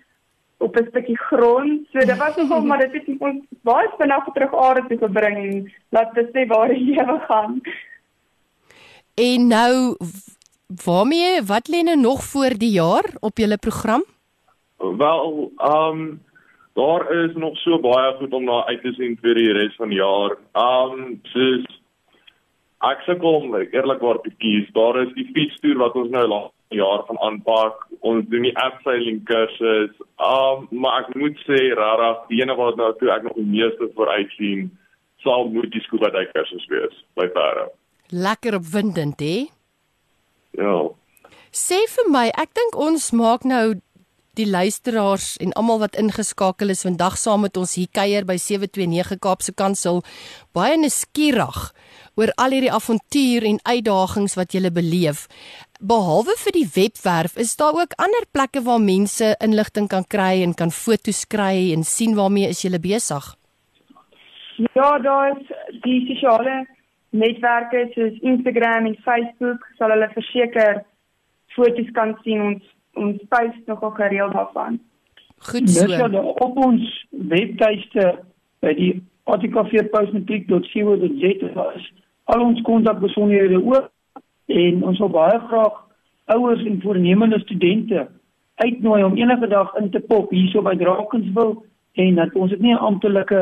op 0.59 0.75
'n 0.75 0.87
stukkie 0.89 1.17
grond. 1.17 1.87
So 1.91 1.99
dit 1.99 2.17
was 2.17 2.35
nogal 2.35 2.61
maar 2.69 2.79
dit 2.79 2.91
het 2.93 3.19
ons 3.19 3.43
baie 3.61 3.89
vinnig 3.97 4.25
terug 4.33 4.55
aarde 4.55 4.87
toe 4.87 4.97
gebring 4.97 5.37
en 5.37 5.73
laat 5.89 6.13
dit 6.13 6.29
sê 6.33 6.47
waar 6.47 6.67
die 6.67 6.83
lewe 6.83 7.19
gaan. 7.27 7.61
En 9.13 9.47
nou 9.47 9.95
waarmee 10.85 11.41
wat 11.43 11.67
lê 11.67 11.81
nou 11.83 11.99
nog 11.99 12.23
voor 12.23 12.53
die 12.57 12.71
jaar 12.71 13.05
op 13.19 13.37
julle 13.37 13.57
program? 13.57 14.03
Wel, 14.77 15.51
ehm 15.57 15.99
um, 15.99 16.21
daar 16.73 17.11
is 17.11 17.35
nog 17.35 17.57
so 17.57 17.79
baie 17.79 18.13
goed 18.17 18.33
om 18.33 18.43
na 18.43 18.65
uit 18.65 18.81
te 18.81 18.93
sien 18.93 19.17
vir 19.21 19.35
die 19.35 19.51
res 19.51 19.75
van 19.75 19.89
die 19.89 19.97
jaar. 19.97 20.37
Ehm 20.51 20.91
um, 20.91 21.19
soos 21.23 21.81
ek 22.79 23.01
sukkel 23.05 23.33
om 23.35 23.55
eerlikwaar 23.55 24.21
te 24.21 24.31
kies. 24.37 24.71
Daar 24.71 25.01
is 25.01 25.13
die 25.13 25.29
fietstoer 25.33 25.77
wat 25.77 25.95
ons 25.95 26.09
nou 26.09 26.27
laat 26.27 26.53
jaar 26.69 27.05
van 27.07 27.19
aanpak. 27.19 27.87
Ons 27.99 28.27
doen 28.29 28.45
die 28.45 28.55
abseiling 28.57 29.23
kursus. 29.25 29.95
Um 30.17 30.67
maar 30.69 31.03
ek 31.03 31.15
moet 31.15 31.37
sê 31.47 31.73
rarig, 31.77 32.21
die 32.29 32.41
ene 32.43 32.55
wat 32.59 32.77
nou 32.77 32.91
toe 32.99 33.11
ek 33.13 33.25
nog 33.25 33.35
die 33.39 33.49
meeste 33.49 33.89
vooruit 33.95 34.31
sien, 34.37 34.69
sal 35.23 35.49
moet 35.49 35.71
die 35.73 35.83
scuba 35.87 36.11
dive 36.13 36.31
kursus 36.35 36.65
wees 36.71 37.03
by 37.19 37.27
Para. 37.33 37.67
Lekker 38.09 38.57
opwindend, 38.57 39.21
hè? 39.21 39.45
Ja. 40.57 40.89
Sê 41.53 41.81
vir 41.89 42.09
my, 42.13 42.27
ek 42.37 42.53
dink 42.57 42.77
ons 42.77 43.11
maak 43.17 43.45
nou 43.45 43.79
die 44.39 44.47
luisteraars 44.47 45.33
en 45.43 45.51
almal 45.59 45.81
wat 45.83 45.97
ingeskakel 45.99 46.71
is 46.71 46.85
vandag 46.85 47.17
saam 47.19 47.43
met 47.43 47.57
ons 47.59 47.73
hier 47.75 47.89
kuier 47.91 48.27
by 48.29 48.37
729 48.39 49.19
Kaapse 49.19 49.53
Kansel 49.57 50.03
baie 50.55 50.77
nuuskierig 50.79 51.59
oor 52.19 52.31
al 52.41 52.55
hierdie 52.55 52.71
avontuur 52.75 53.47
en 53.47 53.59
uitdagings 53.63 54.35
wat 54.39 54.55
jy 54.55 54.71
beleef. 54.75 55.27
Behalwe 55.79 56.33
vir 56.35 56.51
die 56.51 56.67
webwerf, 56.75 57.39
is 57.39 57.55
daar 57.55 57.71
ook 57.71 57.95
ander 58.03 58.27
plekke 58.35 58.59
waar 58.65 58.81
mense 58.83 59.35
inligting 59.39 59.87
kan 59.87 60.03
kry 60.03 60.43
en 60.43 60.51
kan 60.53 60.71
foto's 60.75 61.23
kry 61.23 61.71
en 61.71 61.87
sien 61.87 62.15
waarmee 62.17 62.49
is 62.51 62.63
jy 62.65 62.79
besig? 62.83 63.23
Ja, 64.75 64.99
daar 64.99 65.37
is 65.37 65.47
die 65.85 66.01
sosiale 66.09 66.67
netwerke 67.15 67.87
soos 67.93 68.15
Instagram 68.19 68.91
en 68.91 68.97
Facebook 69.05 69.63
sal 69.77 69.89
hulle 69.95 70.09
verseker 70.11 70.83
foto's 71.55 71.89
kan 71.95 72.11
sien 72.25 72.41
ons 72.41 72.63
ons 72.99 73.15
post 73.31 73.63
nogal 73.71 73.95
gereeld 73.95 74.35
daarvan. 74.35 74.83
Goed 75.47 75.69
so. 75.69 75.87
Dis 75.87 75.95
ja 75.95 76.11
op 76.43 76.59
ons 76.59 76.83
webtuiste 77.31 78.19
by 78.59 78.75
die 78.75 78.99
artikelveerpostmatriek.co.za 79.31 81.63
is 81.79 81.87
al 82.35 82.43
ons 82.43 82.59
kontakbesonderhede 82.67 83.63
ook 83.63 83.87
en 84.49 84.83
ons 84.83 84.99
wil 84.99 85.11
baie 85.13 85.39
graag 85.39 85.75
ouers 86.25 86.63
en 86.65 86.81
voornemende 86.81 87.39
studente 87.39 88.07
uitnooi 88.55 89.03
om 89.03 89.17
enige 89.17 89.47
dag 89.47 89.75
in 89.75 89.89
te 89.89 89.99
pop 89.99 90.31
hierso 90.31 90.61
by 90.65 90.75
Drakenswil 90.77 91.53
en 92.01 92.15
dat 92.15 92.33
ons 92.33 92.49
dit 92.49 92.61
nie 92.61 92.73
'n 92.73 92.85
amptelike 92.89 93.41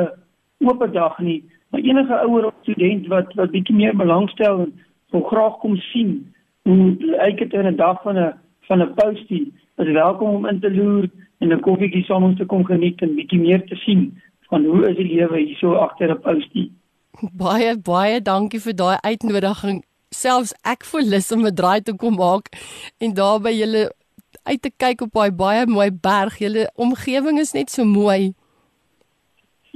oop 0.59 0.87
dag 0.93 1.19
nie 1.19 1.43
maar 1.69 1.81
enige 1.81 2.19
ouer 2.25 2.45
of 2.45 2.53
student 2.61 3.07
wat 3.07 3.33
wat 3.33 3.51
bietjie 3.51 3.75
meer 3.75 3.95
belangstel 3.95 4.59
en 4.59 4.73
wil 5.11 5.21
graag 5.21 5.57
kom 5.57 5.77
sien 5.77 6.33
hoe 6.63 7.15
ek 7.17 7.37
dit 7.37 7.53
in 7.53 7.67
'n 7.67 7.75
dag 7.75 8.01
van 8.01 8.17
'n 8.17 8.33
van 8.67 8.81
'n 8.81 8.93
postie 8.93 9.53
is 9.77 9.91
welkom 9.91 10.35
om 10.35 10.45
in 10.45 10.59
te 10.59 10.71
loer 10.71 11.09
en 11.39 11.53
'n 11.53 11.59
koffietjie 11.59 12.03
saam 12.03 12.23
ons 12.23 12.37
te 12.37 12.45
kom 12.45 12.65
geniet 12.65 13.01
en 13.01 13.15
bietjie 13.15 13.39
meer 13.39 13.65
te 13.65 13.75
sien 13.75 14.21
van 14.49 14.65
hoe 14.65 14.89
is 14.89 14.95
die 14.95 15.13
lewe 15.15 15.37
hierso 15.37 15.73
agter 15.73 16.11
'n 16.11 16.21
postie 16.21 16.71
Baie 17.43 17.77
baie 17.77 18.21
dankie 18.21 18.59
vir 18.61 18.75
daai 18.75 18.97
uitnodiging. 19.01 19.83
Selfs 20.17 20.53
ek 20.65 20.85
voel 20.89 21.09
lus 21.13 21.31
om 21.35 21.45
'n 21.45 21.55
draai 21.59 21.81
te 21.81 21.93
kom 21.93 22.15
maak 22.17 22.49
en 22.99 23.13
daar 23.13 23.39
by 23.39 23.53
julle 23.53 23.83
uit 24.49 24.61
te 24.61 24.71
kyk 24.83 25.01
op 25.01 25.13
daai 25.13 25.31
baie 25.31 25.65
mooi 25.67 25.89
berg. 25.91 26.39
Julle 26.39 26.67
omgewing 26.75 27.39
is 27.39 27.53
net 27.53 27.69
so 27.69 27.85
mooi. 27.85 28.33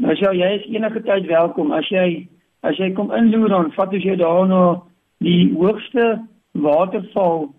Nou 0.01 0.15
ja, 0.15 0.31
jy 0.33 0.49
is 0.57 0.67
enige 0.73 1.01
tyd 1.05 1.27
welkom 1.29 1.71
as 1.71 1.89
jy 1.89 2.27
as 2.63 2.77
jy 2.77 2.91
kom 2.97 3.11
inloer 3.11 3.49
dan 3.49 3.71
vat 3.75 3.93
ons 3.93 4.03
jou 4.03 4.15
daar 4.17 4.47
na 4.47 4.61
die 5.25 5.53
hoogste 5.57 6.21
waterval 6.65 7.49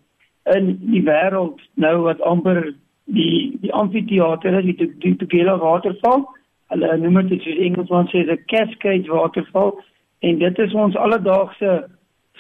in 0.55 0.77
die 0.91 1.03
wêreld 1.07 1.61
nou 1.75 1.97
wat 2.07 2.23
amper 2.27 2.75
die 3.07 3.59
die 3.63 3.73
amfitheater 3.73 4.59
is 4.59 4.69
die 4.71 4.91
die 5.05 5.17
Tugela 5.21 5.59
waterval. 5.63 6.27
Hulle 6.73 6.97
noem 6.99 7.27
dit 7.29 7.43
soos 7.43 7.65
Engelsman 7.67 8.11
sê 8.11 8.25
'n 8.27 8.45
cascade 8.47 9.09
waterval 9.09 9.79
en 10.21 10.39
dit 10.39 10.59
is 10.59 10.75
ons 10.75 10.97
alledaagse 10.97 11.89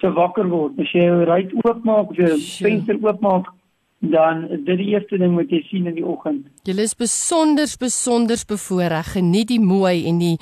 se 0.02 0.10
wakker 0.12 0.48
word. 0.50 0.78
As 0.82 0.92
jy 0.92 1.06
jou 1.06 1.24
ruit 1.28 1.52
oopmaak 1.62 2.12
of 2.12 2.18
jou 2.18 2.36
venster 2.60 2.98
oopmaak, 3.02 3.50
dan 4.02 4.48
dit 4.50 4.78
die 4.80 4.90
eerste 4.96 5.18
ding 5.18 5.36
wat 5.38 5.52
jy 5.54 5.60
sien 5.68 5.86
in 5.86 5.94
die 5.94 6.06
oggend. 6.06 6.48
Jy 6.66 6.74
is 6.82 6.96
besonder 6.98 7.70
besonder 7.78 8.42
bevoorreg. 8.50 9.14
Geniet 9.14 9.52
die 9.52 9.62
mooi 9.62 10.02
en 10.10 10.18
die 10.18 10.36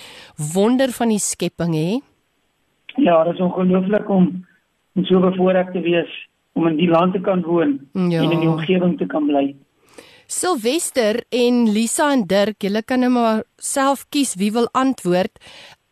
wonder 0.55 0.93
van 0.97 1.13
die 1.13 1.21
skepping 1.21 1.77
hè. 1.77 1.99
Ja, 2.97 3.21
dit 3.29 3.37
is 3.37 3.45
ongelooflik 3.45 4.09
om 4.09 4.31
om 4.99 5.05
so 5.07 5.21
bevoorreg 5.23 5.69
te 5.73 5.81
wees 5.85 6.11
om 6.59 6.67
in 6.67 6.81
die 6.81 6.89
land 6.91 7.15
te 7.15 7.21
kan 7.23 7.45
woon 7.47 7.77
ja. 7.93 8.25
en 8.25 8.33
in 8.33 8.41
die 8.43 8.51
omgewing 8.51 8.97
te 8.99 9.07
kan 9.07 9.29
bly. 9.29 9.53
Silwester 10.31 11.21
en 11.35 11.69
Lisa 11.71 12.11
en 12.15 12.25
Dirk, 12.27 12.63
julle 12.63 12.83
kan 12.83 13.03
nou 13.03 13.13
maar 13.15 13.45
self 13.59 14.07
kies 14.15 14.37
wie 14.41 14.51
wil 14.55 14.69
antwoord. 14.79 15.39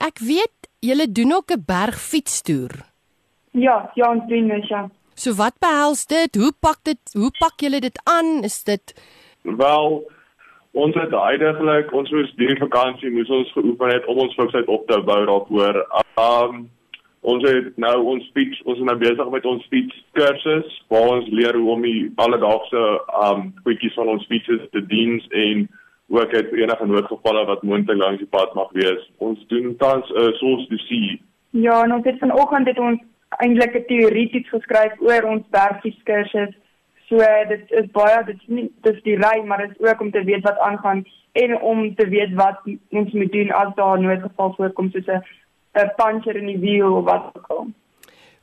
Ek 0.02 0.18
weet 0.22 0.70
julle 0.82 1.06
doen 1.10 1.32
ook 1.36 1.52
'n 1.52 1.64
bergfietstoer. 1.66 2.87
Ja, 3.58 3.90
ja, 3.94 4.10
ons 4.10 4.26
doen 4.28 4.48
dit 4.48 4.68
ja. 4.68 4.88
So 5.18 5.34
wat 5.34 5.56
behels 5.58 6.06
dit? 6.06 6.34
Hoe 6.34 6.52
pak 6.60 6.78
dit? 6.86 7.00
Hoe 7.12 7.30
pak 7.38 7.60
julle 7.60 7.80
dit 7.80 8.00
aan? 8.04 8.44
Is 8.46 8.62
dit 8.62 8.94
Wel, 9.42 10.02
ons 10.72 10.94
het 10.94 11.12
eintlik 11.12 11.92
ons 11.92 12.10
moes 12.10 12.32
die 12.38 12.56
vakansie 12.60 13.10
moes 13.10 13.30
ons 13.32 13.52
geoefen 13.52 13.94
het 13.94 14.06
om 14.06 14.20
ons 14.24 14.34
fiksheid 14.38 14.68
op 14.68 14.86
te 14.86 15.00
bou 15.10 15.22
daaroor. 15.26 15.80
Um 16.22 16.68
ons 17.20 17.42
het 17.42 17.74
nou 17.76 17.96
ons 18.12 18.24
speech 18.30 18.60
ons 18.64 18.78
is 18.78 18.86
nou 18.86 18.94
besig 19.00 19.30
met 19.30 19.46
ons 19.46 19.64
speech 19.66 19.94
kursus 20.14 20.76
waar 20.92 21.08
ons 21.16 21.26
leer 21.34 21.56
hoe 21.58 21.72
om 21.74 21.82
die 21.82 22.12
alledaagse 22.22 22.84
um 23.26 23.48
goedjies 23.64 23.96
van 23.98 24.12
ons 24.14 24.24
speeches 24.28 24.62
te 24.70 24.84
dien 24.86 25.18
en 25.30 25.66
ook 26.08 26.32
het 26.32 26.52
enige 26.52 26.86
noodgevalle 26.86 27.44
wat 27.50 27.62
moontlik 27.62 27.98
langs 27.98 28.22
die 28.22 28.30
pad 28.30 28.54
mag 28.54 28.70
wees. 28.72 29.02
Ons 29.18 29.42
doen 29.50 29.74
tans 29.76 30.08
'n 30.10 30.20
uh, 30.20 30.32
soos 30.40 30.66
to 30.68 30.76
see. 30.76 31.20
Ja, 31.50 31.82
en 31.84 31.92
ons 31.92 32.04
het 32.04 32.18
vanoggend 32.18 32.66
het 32.66 32.78
ons 32.78 33.00
eintlik 33.36 33.74
'n 33.74 33.84
teorie 33.88 34.30
iets 34.30 34.48
geskryf 34.48 35.00
oor 35.00 35.22
ons 35.22 35.44
bergfiets 35.50 36.02
kursus. 36.04 36.54
So 37.08 37.16
dit 37.48 37.70
is 37.70 37.90
baie 37.92 38.24
dit 38.24 38.36
is 38.36 38.48
nie 38.48 38.70
dis 38.82 39.02
die 39.02 39.16
ry 39.16 39.44
maar 39.44 39.58
dit 39.58 39.70
is 39.70 39.86
ook 39.88 40.00
om 40.00 40.10
te 40.10 40.24
weet 40.24 40.42
wat 40.42 40.58
aangaan 40.58 41.04
en 41.32 41.60
om 41.60 41.94
te 41.94 42.08
weet 42.08 42.34
wat 42.34 42.60
ons 42.90 43.12
moet 43.12 43.32
doen 43.32 43.50
as 43.50 43.74
daar 43.74 44.00
noodgeval 44.00 44.54
voorkom 44.56 44.90
soos 44.90 45.06
'n 45.06 45.22
'n 45.74 45.92
puncture 45.96 46.38
in 46.38 46.46
die 46.46 46.58
wiel 46.58 46.92
of 46.96 47.04
wat 47.04 47.30
ook 47.36 47.46
al. 47.48 47.66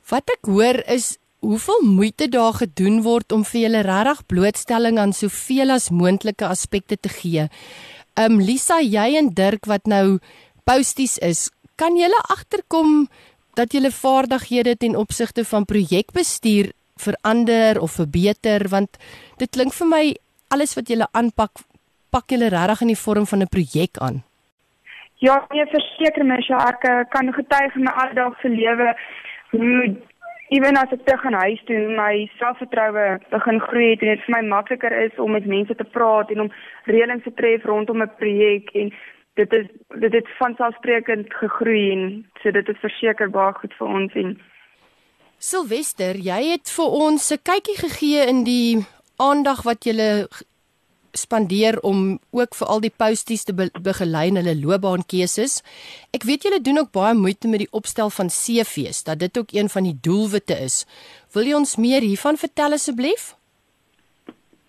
Wat 0.08 0.30
ek 0.30 0.46
hoor 0.46 0.82
is 0.86 1.18
hoeveel 1.40 1.82
moeite 1.82 2.28
daar 2.28 2.52
gedoen 2.52 3.02
word 3.02 3.32
om 3.32 3.44
vir 3.44 3.60
julle 3.60 3.82
regtig 3.86 4.26
blootstelling 4.26 4.98
aan 4.98 5.12
soveel 5.12 5.70
as 5.70 5.90
moontlike 5.90 6.46
aspekte 6.46 6.96
te 6.96 7.08
gee. 7.08 7.48
Um 8.16 8.40
Lisa, 8.40 8.80
jy 8.80 9.16
en 9.20 9.28
Dirk 9.34 9.66
wat 9.66 9.86
nou 9.86 10.18
posties 10.64 11.18
is, 11.18 11.50
kan 11.76 11.96
julle 11.96 12.18
agterkom 12.32 13.08
dat 13.56 13.72
julle 13.72 13.90
vaardighede 13.90 14.76
ten 14.76 14.96
opsigte 14.96 15.44
van 15.44 15.64
projekbestuur 15.64 16.72
verander 16.96 17.80
of 17.80 17.98
verbeter 18.00 18.68
want 18.68 18.98
dit 19.40 19.50
klink 19.50 19.72
vir 19.72 19.88
my 19.88 20.04
alles 20.54 20.76
wat 20.78 20.88
julle 20.88 21.08
aanpak 21.12 21.64
pak 22.10 22.30
julle 22.30 22.48
regtig 22.52 22.82
in 22.84 22.92
die 22.94 23.04
vorm 23.04 23.26
van 23.26 23.42
'n 23.42 23.54
projek 23.56 23.98
aan. 23.98 24.22
Ja, 25.18 25.46
nee, 25.50 25.66
verseker 25.66 26.24
my, 26.24 26.40
so 26.40 26.54
ek 26.54 26.84
uh, 26.84 27.04
kan 27.08 27.32
getuig 27.32 27.74
in 27.76 27.84
my 27.84 27.92
alledaagse 27.92 28.48
lewe 28.48 28.94
hoe 29.50 29.96
ewen 30.48 30.76
as 30.76 30.92
ek 30.94 31.04
terug 31.06 31.24
aan 31.26 31.38
huis 31.42 31.62
toe 31.66 31.78
my 31.98 32.12
selfvertroue 32.38 33.06
begin 33.30 33.60
groei 33.60 33.90
het 33.90 34.02
en 34.02 34.12
dit 34.12 34.24
vir 34.26 34.34
my 34.36 34.42
makliker 34.48 34.94
is 35.04 35.18
om 35.18 35.32
met 35.34 35.46
mense 35.46 35.74
te 35.74 35.88
praat 35.96 36.30
en 36.30 36.44
om 36.44 36.52
reëlings 36.84 37.24
te 37.24 37.32
tref 37.40 37.64
rondom 37.64 38.02
'n 38.02 38.16
projek 38.20 38.70
en 38.82 38.92
dit 39.36 39.52
is 39.52 39.66
dit 40.00 40.12
het 40.12 40.28
van 40.38 40.54
selfsprekend 40.56 41.32
gegroei 41.40 41.90
en 41.92 42.04
so 42.42 42.50
dit 42.50 42.68
is 42.68 42.84
verseker 42.84 43.30
baie 43.30 43.54
goed 43.60 43.74
vir 43.78 43.96
ons 44.00 44.20
en 44.24 44.36
Silwester, 45.38 46.16
jy 46.16 46.40
het 46.54 46.70
vir 46.72 46.92
ons 47.04 47.32
'n 47.32 47.42
kykie 47.44 47.76
gegee 47.76 48.26
in 48.26 48.44
die 48.44 48.86
aandag 49.20 49.62
wat 49.68 49.84
jy 49.84 50.26
spandeer 51.16 51.80
om 51.80 52.18
ook 52.30 52.54
vir 52.54 52.66
al 52.66 52.80
die 52.80 52.92
posties 53.02 53.44
te 53.44 53.54
be 53.54 53.68
begelei 53.82 54.28
in 54.28 54.36
hulle 54.40 54.56
loopbaankeuses. 54.60 55.62
Ek 56.16 56.26
weet 56.28 56.46
julle 56.46 56.60
doen 56.60 56.78
ook 56.82 56.92
baie 56.92 57.14
moeite 57.14 57.48
met 57.48 57.64
die 57.64 57.72
opstel 57.72 58.10
van 58.10 58.28
CV's, 58.28 59.04
dat 59.04 59.18
dit 59.18 59.38
ook 59.38 59.52
een 59.52 59.68
van 59.68 59.88
die 59.88 59.96
doelwitte 60.02 60.56
is. 60.68 60.84
Wil 61.34 61.50
jy 61.50 61.54
ons 61.54 61.76
meer 61.76 62.00
hiervan 62.00 62.36
vertel 62.36 62.72
asseblief? 62.72 63.34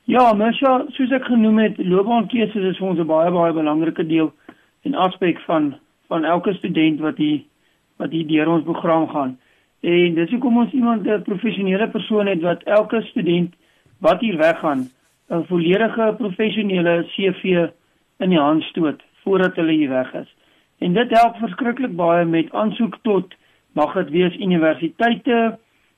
Ja, 0.08 0.34
mens 0.34 0.60
ja, 0.60 0.86
soos 0.95 1.12
ek 1.12 1.27
genoem 1.27 1.60
het, 1.60 1.77
loopbaankeuses 1.77 2.71
is 2.71 2.77
vir 2.80 2.88
ons 2.88 2.99
'n 2.99 3.08
baie 3.08 3.32
baie 3.32 3.53
belangrike 3.53 4.08
deel 4.08 4.32
en 4.88 4.95
aspek 5.08 5.39
van 5.50 5.76
van 6.08 6.23
elke 6.23 6.54
student 6.54 7.00
wat 7.04 7.17
hier 7.19 7.41
wat 8.00 8.12
hier 8.15 8.28
deur 8.28 8.47
ons 8.47 8.63
program 8.63 9.08
gaan. 9.10 9.38
En 9.82 10.13
dis 10.15 10.32
hoekom 10.32 10.58
ons 10.63 10.71
iemand 10.71 11.08
'n 11.08 11.21
professionele 11.21 11.88
persoon 11.89 12.28
het 12.28 12.41
wat 12.41 12.63
elke 12.63 13.02
student 13.02 13.56
wat 14.00 14.19
hier 14.19 14.38
weggaan 14.38 14.88
'n 15.30 15.43
volledige 15.52 16.15
professionele 16.17 17.06
CV 17.13 17.67
in 18.19 18.30
die 18.30 18.39
hand 18.39 18.63
stoot 18.63 19.04
voordat 19.23 19.56
hulle 19.56 19.71
hier 19.71 19.89
weg 19.89 20.13
is. 20.13 20.36
En 20.78 20.93
dit 20.93 21.10
help 21.10 21.36
verskriklik 21.36 21.95
baie 21.95 22.26
met 22.26 22.52
aansoek 22.52 22.97
tot 23.02 23.34
mag 23.71 23.93
dit 23.93 24.10
wees 24.10 24.36
universiteite 24.36 25.58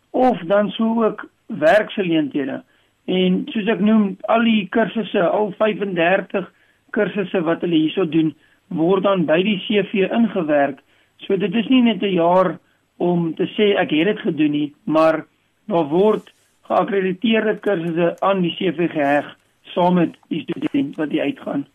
of 0.10 0.40
dan 0.40 0.70
sou 0.70 1.06
ook 1.06 1.30
werksgeleenthede. 1.46 2.64
En 3.06 3.42
soos 3.46 3.68
ek 3.68 3.80
noem, 3.80 4.18
al 4.22 4.44
die 4.44 4.68
kursusse, 4.70 5.22
al 5.22 5.54
35 5.58 6.52
kursusse 6.90 7.42
wat 7.42 7.62
hulle 7.62 7.76
hierso 7.76 8.10
doen, 8.10 8.36
word 8.70 9.04
dan 9.04 9.26
by 9.26 9.42
die 9.44 9.58
CV 9.66 10.10
ingewerk. 10.14 10.80
So 11.26 11.38
dit 11.38 11.54
is 11.54 11.68
nie 11.70 11.82
net 11.82 12.02
'n 12.02 12.14
jaar 12.14 12.60
om 12.98 13.34
te 13.36 13.46
sê 13.56 13.76
ek 13.78 13.92
het 13.92 14.06
dit 14.06 14.20
gedoen 14.20 14.52
nie, 14.52 14.74
maar 14.84 15.26
daar 15.68 15.88
word 15.90 16.32
geakkrediteerde 16.68 17.60
kursusse 17.60 18.16
aan 18.22 18.42
die 18.42 18.56
CV 18.58 18.92
geheg 18.92 19.36
saam 19.74 19.94
met 19.94 20.16
die 20.30 20.42
student 20.42 20.96
wat 20.96 21.10
die 21.10 21.22
uitgaan. 21.22 21.68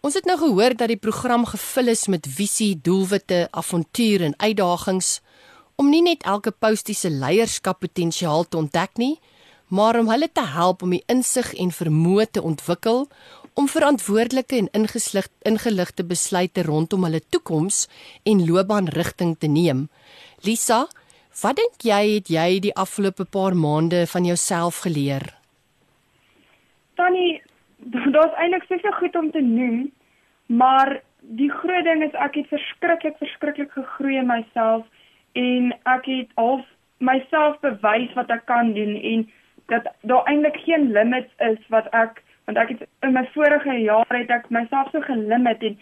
Ons 0.00 0.14
het 0.14 0.24
nou 0.24 0.38
gehoor 0.38 0.74
dat 0.78 0.88
die 0.88 1.02
program 1.02 1.44
gevul 1.44 1.88
is 1.88 2.06
met 2.06 2.26
visie, 2.26 2.76
doelwitte, 2.82 3.48
avontuur 3.50 4.22
en 4.22 4.34
uitdagings 4.38 5.20
om 5.76 5.90
nie 5.90 6.02
net 6.02 6.22
elke 6.22 6.50
postie 6.50 6.94
se 6.94 7.10
leierskappotensiaal 7.10 8.46
te 8.48 8.56
ontdek 8.56 8.96
nie, 8.96 9.16
maar 9.68 9.98
om 9.98 10.08
hulle 10.08 10.28
te 10.32 10.44
help 10.46 10.82
om 10.82 10.94
die 10.94 11.02
insig 11.10 11.52
en 11.58 11.74
vermoë 11.74 12.30
te 12.30 12.42
ontwikkel 12.42 13.08
om 13.56 13.68
verantwoordelike 13.72 14.56
en 14.60 14.68
ingeslig 14.76 15.26
ingeligte 15.48 16.04
besluite 16.04 16.62
rondom 16.62 17.08
hulle 17.08 17.22
toekoms 17.32 17.86
en 18.28 18.44
loopbaanrigting 18.46 19.36
te 19.40 19.48
neem. 19.48 19.88
Lisa, 20.44 20.84
Wat 21.36 21.58
dink 21.58 21.84
jy 21.84 22.16
het 22.16 22.30
jy 22.32 22.60
die 22.64 22.72
afgelope 22.80 23.26
paar 23.28 23.52
maande 23.52 24.06
van 24.08 24.24
jouself 24.24 24.78
geleer? 24.86 25.24
Tannie, 26.96 27.42
daar's 28.14 28.38
eintlik 28.40 28.64
soveel 28.70 28.96
goed 29.00 29.18
om 29.20 29.28
te 29.34 29.42
noem, 29.44 29.82
maar 30.46 30.94
die 31.36 31.50
groot 31.52 31.84
ding 31.84 32.06
is 32.06 32.16
ek 32.24 32.38
het 32.40 32.48
verskriklik 32.48 33.18
verskriklik 33.20 33.74
gegroei 33.76 34.16
in 34.22 34.30
myself 34.30 34.86
en 35.36 35.74
ek 35.92 36.08
het 36.08 36.32
al 36.40 36.62
myself 37.04 37.60
bewys 37.66 38.14
wat 38.16 38.32
ek 38.32 38.46
kan 38.48 38.72
doen 38.72 38.96
en 38.96 39.26
dat 39.68 39.90
daar 40.08 40.24
eintlik 40.30 40.56
geen 40.64 40.88
limits 40.96 41.32
is 41.50 41.60
wat 41.74 41.90
ek 41.92 42.22
want 42.46 42.58
ek 42.62 42.72
het 42.74 42.86
in 43.06 43.12
my 43.12 43.26
vorige 43.34 43.76
jare 43.82 44.22
het 44.22 44.30
ek 44.30 44.50
myself 44.54 44.90
so 44.92 45.02
gelimit 45.06 45.62
en 45.62 45.78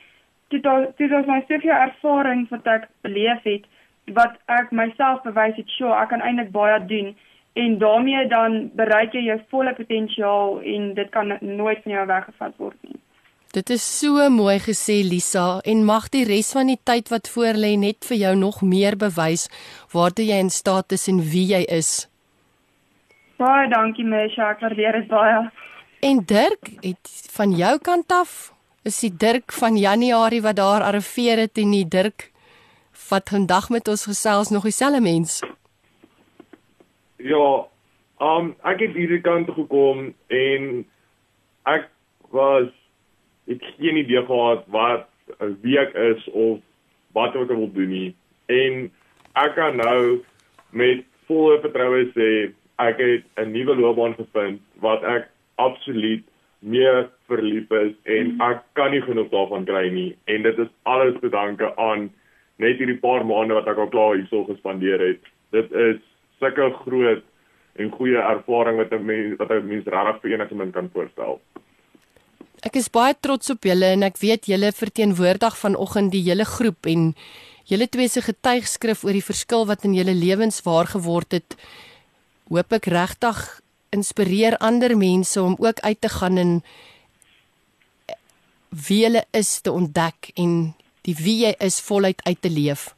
dit 0.55 0.67
dit 0.99 1.11
was 1.11 1.27
my 1.27 1.41
soveel 1.49 1.77
ervaring 1.77 2.47
wat 2.51 2.67
ek 2.77 2.89
beleef 3.07 3.47
het 3.49 3.69
wat 4.13 4.37
ek 4.53 4.73
myself 4.73 5.23
bewys 5.25 5.57
het, 5.57 5.71
sure, 5.77 5.95
ek 5.97 6.11
kan 6.13 6.21
eintlik 6.21 6.51
baie 6.53 6.77
doen 6.89 7.15
en 7.55 7.79
daarmee 7.79 8.27
dan 8.29 8.59
bereik 8.77 9.15
jy 9.15 9.25
jou 9.29 9.39
volle 9.51 9.73
potensiaal 9.75 10.61
en 10.61 10.93
dit 10.95 11.11
kan 11.15 11.37
nooit 11.41 11.81
van 11.85 11.93
jou 11.93 12.07
weggevat 12.11 12.57
word 12.59 12.77
nie. 12.83 12.99
Dit 13.55 13.71
is 13.71 13.85
so 13.87 14.29
mooi 14.35 14.59
gesê 14.59 14.99
Lisa 15.07 15.61
en 15.63 15.85
mag 15.87 16.09
die 16.11 16.25
res 16.27 16.51
van 16.57 16.73
die 16.73 16.81
tyd 16.91 17.13
wat 17.13 17.31
voor 17.31 17.55
lê 17.55 17.77
net 17.79 18.03
vir 18.09 18.19
jou 18.19 18.35
nog 18.41 18.63
meer 18.67 18.99
bewys 18.99 19.47
waartoe 19.95 20.27
jy 20.27 20.41
in 20.43 20.51
staat 20.51 20.93
is 20.97 21.07
en 21.09 21.23
wie 21.23 21.47
jy 21.53 21.63
is. 21.71 22.09
Baie 23.39 23.69
dankie 23.71 24.05
Mesha, 24.07 24.51
ek 24.55 24.67
waardeer 24.67 24.99
dit 24.99 25.09
baie. 25.11 25.47
En 26.05 26.21
Dirk, 26.27 26.69
het 26.81 27.29
van 27.33 27.51
jou 27.57 27.79
kant 27.81 28.13
af 28.13 28.53
is 28.83 28.99
die 29.01 29.13
Dirk 29.17 29.53
van 29.57 29.77
Januarie 29.81 30.43
wat 30.45 30.57
daar 30.57 30.83
arriveer 30.85 31.41
het 31.41 31.57
en 31.63 31.71
die 31.73 31.87
Dirk 31.89 32.27
wat 33.09 33.33
vandag 33.33 33.71
met 33.73 33.89
ons 33.89 34.05
gesels 34.05 34.51
nog 34.53 34.67
dieselfde 34.69 35.01
mens. 35.01 35.39
Ja, 37.17 37.65
um 38.21 38.53
ek 38.69 38.85
het 38.85 39.01
hierdie 39.01 39.23
kant 39.25 39.49
gekom 39.57 40.11
en 40.29 40.85
ek 41.73 41.89
was 42.37 42.69
ek 43.49 43.65
geen 43.81 44.05
idee 44.05 44.27
gehad 44.29 44.69
wat 44.77 45.09
wie 45.65 45.81
ek 45.81 45.97
is 46.13 46.29
of 46.37 46.61
wat 47.17 47.33
ek 47.33 47.49
wil 47.57 47.71
doen 47.73 47.93
nie. 47.97 48.15
En 48.53 48.91
ek 49.41 49.57
kan 49.57 49.81
nou 49.81 50.21
met 50.69 51.07
volle 51.25 51.63
vertroue 51.65 52.11
sê 52.13 52.33
ek 52.77 53.01
het 53.01 53.25
'n 53.41 53.57
nuwe 53.57 53.81
loopbaan 53.81 54.21
gevind 54.21 54.61
wat 54.85 55.01
ek 55.01 55.33
absoluut 55.57 56.25
meer 56.65 57.11
verlief 57.29 57.71
is 57.71 57.93
en 58.17 58.41
ek 58.41 58.63
kan 58.79 58.91
nie 58.95 59.03
genoeg 59.05 59.29
daarvan 59.33 59.67
kry 59.69 59.89
nie 59.93 60.11
en 60.33 60.47
dit 60.47 60.59
is 60.59 60.71
alles 60.89 61.17
te 61.21 61.29
danke 61.33 61.71
aan 61.77 62.09
net 62.63 62.79
hierdie 62.79 63.01
paar 63.03 63.25
maande 63.27 63.57
wat 63.59 63.69
ek 63.69 63.81
al 63.83 63.91
klaar 63.93 64.17
hierso 64.17 64.45
gespandeer 64.49 65.03
het. 65.03 65.23
Dit 65.53 65.73
is 65.73 66.01
sulke 66.41 66.71
groot 66.85 67.25
en 67.83 67.91
goeie 67.91 68.21
ervaring 68.21 68.79
wat 68.79 68.93
'n 68.93 69.07
mens 69.07 69.39
wat 69.39 69.51
'n 69.51 69.67
mens 69.69 69.87
regtig 69.87 70.21
vir 70.23 70.31
enige 70.33 70.55
mens 70.55 70.75
kan 70.75 70.91
voorstel. 70.95 71.41
Ek 72.63 72.77
is 72.77 72.89
baie 72.89 73.15
trots 73.21 73.51
op 73.51 73.65
julle 73.65 73.93
en 73.93 74.03
ek 74.03 74.17
weet 74.19 74.47
julle 74.47 74.73
verteenwoordig 74.73 75.57
vanoggend 75.59 76.13
die 76.13 76.23
hele 76.23 76.45
groep 76.45 76.87
en 76.87 77.15
julle 77.65 77.89
twee 77.89 78.09
se 78.09 78.21
getuigskrif 78.21 79.05
oor 79.05 79.13
die 79.13 79.31
verskil 79.33 79.67
wat 79.67 79.85
in 79.85 79.95
julle 79.95 80.15
lewens 80.15 80.63
waar 80.63 80.87
geword 80.87 81.33
het. 81.33 81.57
Hoop 82.49 82.73
ek 82.73 82.87
regtig 82.87 83.61
inspireer 83.95 84.59
ander 84.59 84.97
mense 84.99 85.43
om 85.43 85.57
ook 85.59 85.81
uit 85.81 86.01
te 86.01 86.09
gaan 86.09 86.37
en 86.39 86.53
wie 88.89 89.05
hulle 89.05 89.25
is 89.31 89.61
te 89.61 89.73
ontdek 89.73 90.33
en 90.35 90.75
die 91.07 91.15
wie 91.21 91.39
jy 91.45 91.55
is 91.63 91.81
voluit 91.85 92.21
uit 92.27 92.41
te 92.43 92.51
leef. 92.51 92.93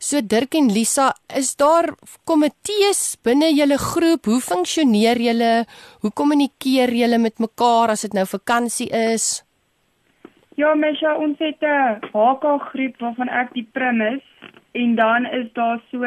So 0.00 0.22
Dirk 0.24 0.54
en 0.56 0.70
Lisa, 0.72 1.10
is 1.36 1.52
daar 1.60 1.90
komitees 2.24 3.18
binne 3.20 3.50
julle 3.52 3.76
groep? 3.76 4.30
Hoe 4.30 4.40
funksioneer 4.40 5.20
julle? 5.20 5.50
Hoe 6.00 6.10
kommunikeer 6.16 6.88
julle 6.96 7.18
met 7.20 7.36
mekaar 7.38 7.92
as 7.92 8.06
dit 8.06 8.16
nou 8.16 8.24
vakansie 8.24 8.88
is? 8.96 9.42
Ja, 10.56 10.72
Mesha, 10.74 11.12
ons 11.16 11.36
het 11.38 11.60
'n 11.60 12.00
HK 12.12 12.44
groep 12.72 12.96
waarvan 13.00 13.28
ek 13.28 13.52
die 13.52 13.68
prim 13.72 14.00
is 14.00 14.24
en 14.72 14.94
dan 14.96 15.26
is 15.26 15.52
daar 15.52 15.80
so 15.90 16.00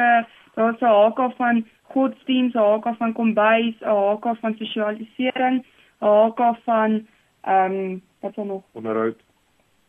daar's 0.55 0.81
'n 0.81 0.85
HK 0.85 1.37
van 1.37 1.65
godsdiens, 1.93 2.53
'n 2.53 2.60
HK 2.60 2.95
van 2.97 3.13
kombuis, 3.13 3.75
'n 3.82 3.97
HK 4.10 4.36
van 4.41 4.56
sosialisering, 4.58 5.63
'n 6.01 6.06
HK 6.06 6.41
van 6.65 7.08
ehm 7.41 7.71
um, 7.71 8.01
wat 8.19 8.32
is 8.32 8.38
er 8.38 8.45
nog? 8.45 8.63
Onderhoud. 8.71 9.19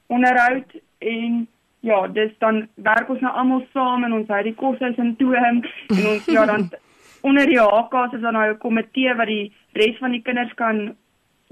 Onderhoud 0.06 0.70
en 0.98 1.48
ja, 1.80 2.08
dis 2.08 2.32
dan 2.38 2.68
werk 2.74 3.08
ons 3.08 3.20
nou 3.20 3.34
almal 3.34 3.66
saam 3.72 4.04
en 4.04 4.12
ons 4.12 4.28
hou 4.28 4.42
die 4.42 4.54
koshuis 4.54 4.96
in 4.96 5.16
toom 5.16 5.34
en 5.34 6.06
ons 6.12 6.24
ja 6.32 6.44
dan 6.48 6.70
onder 7.28 7.46
die 7.46 7.60
HK's 7.60 8.16
is 8.16 8.20
dan 8.20 8.32
nou 8.32 8.50
'n 8.50 8.58
komitee 8.58 9.14
wat 9.14 9.26
die 9.26 9.52
res 9.72 9.98
van 9.98 10.10
die 10.10 10.22
kinders 10.22 10.54
kan 10.54 10.96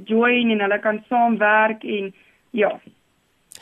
join 0.05 0.51
en 0.51 0.61
hulle 0.61 0.79
kan 0.79 1.05
saamwerk 1.09 1.85
en 1.85 2.15
ja. 2.51 2.81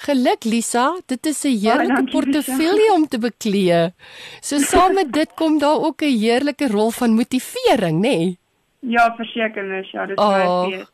Geluk 0.00 0.44
Lisa, 0.48 0.86
dit 1.06 1.26
is 1.26 1.44
'n 1.44 1.58
heerlike 1.60 2.04
portefeulje 2.10 2.92
om 2.92 3.08
te 3.08 3.18
beklee. 3.18 3.92
So 4.40 4.58
saam 4.58 4.94
met 4.94 5.12
dit 5.12 5.30
kom 5.34 5.58
daar 5.58 5.80
ook 5.86 6.02
'n 6.02 6.18
heerlike 6.18 6.68
rol 6.68 6.90
van 6.90 7.14
motivering, 7.14 7.98
nê? 8.00 8.16
Nee? 8.16 8.38
Ja, 8.80 9.14
verseker 9.16 9.64
mens, 9.64 9.90
ja, 9.90 10.06
dit 10.06 10.18
is 10.18 10.24
baie 10.24 10.46
baie. 10.46 10.86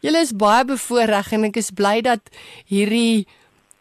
Julle 0.00 0.20
is 0.20 0.32
baie 0.32 0.64
bevoorreg 0.64 1.32
en 1.32 1.44
ek 1.44 1.56
is 1.56 1.70
bly 1.70 2.00
dat 2.00 2.20
hierdie 2.64 3.26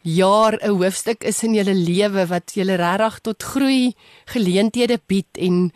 jaar 0.04 0.60
'n 0.60 0.76
hoofstuk 0.76 1.24
is 1.24 1.44
in 1.44 1.54
julle 1.54 1.74
lewe 1.74 2.28
wat 2.28 2.54
julle 2.54 2.76
regtig 2.76 3.20
tot 3.20 3.44
groei 3.44 3.96
geleenthede 4.26 5.00
bied 5.08 5.38
en 5.40 5.72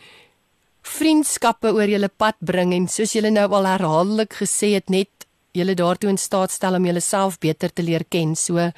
vriendskappe 0.82 1.72
oor 1.74 1.88
julle 1.88 2.10
pad 2.10 2.36
bring 2.40 2.74
en 2.74 2.88
soos 2.88 3.14
julle 3.14 3.32
nou 3.32 3.48
al 3.52 3.66
herhaaldelik 3.66 4.34
gesê 4.34 4.74
het 4.76 4.90
net 4.90 5.17
julle 5.58 5.76
daartoe 5.78 6.12
in 6.14 6.20
staat 6.22 6.54
stel 6.54 6.78
om 6.78 6.86
julleself 6.86 7.40
beter 7.44 7.74
te 7.74 7.84
leer 7.84 8.06
ken. 8.10 8.36
So 8.36 8.70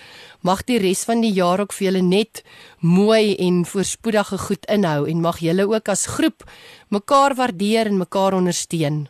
mag 0.45 0.63
die 0.67 0.79
res 0.81 1.03
van 1.07 1.21
die 1.25 1.33
jaar 1.35 1.61
ook 1.63 1.75
vir 1.75 1.89
julle 1.89 2.03
net 2.05 2.43
mooi 2.79 3.35
en 3.37 3.65
voorspoedige 3.67 4.39
goed 4.47 4.65
inhou 4.71 5.03
en 5.09 5.21
mag 5.21 5.41
julle 5.43 5.67
ook 5.67 5.91
as 5.91 6.07
groep 6.15 6.47
mekaar 6.89 7.35
waardeer 7.35 7.91
en 7.91 8.01
mekaar 8.01 8.37
ondersteun. 8.39 9.07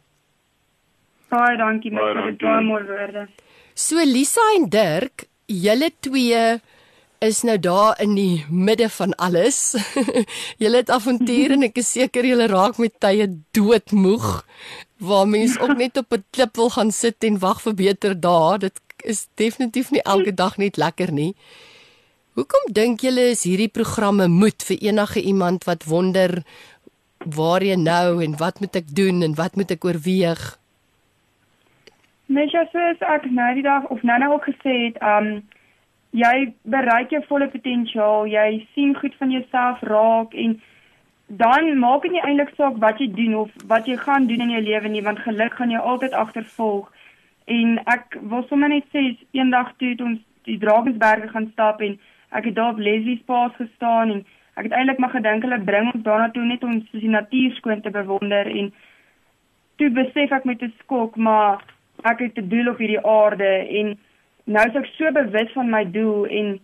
Baie 1.29 1.58
dankie 1.58 1.93
met 1.93 2.17
vir 2.17 2.32
die 2.34 2.41
baie 2.41 2.65
mooi 2.65 2.84
woorde. 2.89 3.27
So 3.77 4.01
Lisa 4.03 4.43
en 4.58 4.67
Dirk, 4.73 5.27
julle 5.45 5.91
twee 6.01 6.60
is 7.19 7.41
nou 7.43 7.58
daar 7.60 7.99
in 8.01 8.15
die 8.15 8.45
midde 8.49 8.89
van 8.89 9.13
alles. 9.15 9.75
julle 10.62 10.82
het 10.82 10.91
avonture 10.93 11.58
en 11.58 11.67
ek 11.67 11.82
is 11.82 11.91
seker 11.97 12.25
julle 12.25 12.47
raak 12.51 12.79
met 12.79 12.95
tye 13.03 13.27
doodmoeg 13.55 14.29
waar 14.99 15.27
mens 15.27 15.59
ook 15.59 15.77
net 15.77 15.97
op 15.97 16.12
'n 16.12 16.23
klip 16.31 16.55
wil 16.55 16.69
gaan 16.69 16.91
sit 16.91 17.23
en 17.23 17.39
wag 17.39 17.62
vir 17.62 17.73
beter 17.73 18.19
dae. 18.19 18.57
Dit 18.57 18.81
is 19.03 19.27
definitief 19.35 19.91
nie 19.91 20.01
elke 20.01 20.33
dag 20.33 20.57
net 20.57 20.77
lekker 20.77 21.12
nie. 21.12 21.35
Hoekom 22.33 22.73
dink 22.73 23.01
julle 23.01 23.29
is 23.29 23.43
hierdie 23.43 23.71
programme 23.71 24.27
moet 24.27 24.63
vir 24.63 24.77
enige 24.81 25.21
iemand 25.21 25.63
wat 25.63 25.83
wonder 25.83 26.43
waar 27.35 27.63
jy 27.63 27.75
nou 27.75 28.23
en 28.23 28.38
wat 28.38 28.59
moet 28.59 28.75
ek 28.75 28.95
doen 28.95 29.23
en 29.23 29.35
wat 29.35 29.55
moet 29.55 29.71
ek 29.71 29.85
oorweeg? 29.85 30.59
Mens 32.25 32.51
soos 32.51 33.01
ek 33.01 33.25
nou 33.31 33.53
die 33.53 33.65
dag 33.65 33.88
of 33.89 34.03
nou 34.03 34.19
nou 34.19 34.33
ook 34.33 34.47
gesê 34.51 34.75
het, 34.85 35.01
um 35.01 35.41
jy 36.12 36.53
bereik 36.63 37.12
jou 37.13 37.21
volle 37.27 37.49
potensiaal, 37.49 38.25
jy 38.25 38.67
sien 38.73 38.95
goed 38.97 39.15
van 39.19 39.31
jouself 39.31 39.81
raak 39.81 40.33
en 40.33 40.55
dan 41.30 41.78
maak 41.80 42.02
dit 42.02 42.12
nie 42.12 42.22
eintlik 42.26 42.50
saak 42.58 42.78
wat 42.82 42.98
jy 43.00 43.08
doen 43.13 43.36
of 43.36 43.50
wat 43.68 43.86
jy 43.86 43.98
gaan 43.98 44.26
doen 44.28 44.42
in 44.42 44.50
jou 44.56 44.62
lewe 44.62 44.89
nie, 44.89 45.04
want 45.06 45.20
geluk 45.20 45.54
gaan 45.54 45.70
jou 45.70 45.82
altyd 45.82 46.13
agtervolg. 46.13 46.89
En 47.46 47.78
ek 47.86 48.18
wil 48.22 48.46
sommer 48.50 48.70
net 48.70 48.86
sê 48.94 49.15
eendag 49.38 49.76
toe 49.78 49.94
het 49.94 50.02
ons 50.02 50.20
die 50.50 50.58
Drakensberge 50.58 51.30
gaan 51.30 51.50
stap 51.54 51.82
en 51.86 52.00
ek 52.30 52.50
het 52.50 52.56
daar 52.56 52.74
op 52.74 52.82
Leslie's 52.82 53.22
Paas 53.26 53.54
gestaan 53.58 54.13
en 54.13 54.22
ek 54.58 54.68
het 54.68 54.76
eintlik 54.76 55.00
maar 55.00 55.13
gedink 55.15 55.46
hulle 55.46 55.60
bring 55.65 55.92
ons 55.94 56.06
daarna 56.06 56.30
toe 56.34 56.46
net 56.46 56.63
om 56.63 56.80
die 56.92 57.10
natuur 57.10 57.58
skoon 57.58 57.82
te 57.82 57.94
bewonder 57.94 58.50
en 58.62 58.72
toe 59.82 59.89
besef 59.96 60.34
ek 60.36 60.46
met 60.46 60.63
'n 60.63 60.74
skok 60.84 61.15
maar 61.15 61.63
ek 62.04 62.20
het 62.20 62.38
'n 62.38 62.50
doel 62.50 62.70
op 62.70 62.82
hierdie 62.82 63.06
aarde 63.06 63.52
en 63.80 63.98
nou 64.46 64.65
is 64.68 64.76
ek 64.76 64.89
so 64.98 65.12
bewus 65.12 65.52
van 65.54 65.70
my 65.70 65.84
doel 65.92 66.26
en 66.26 66.60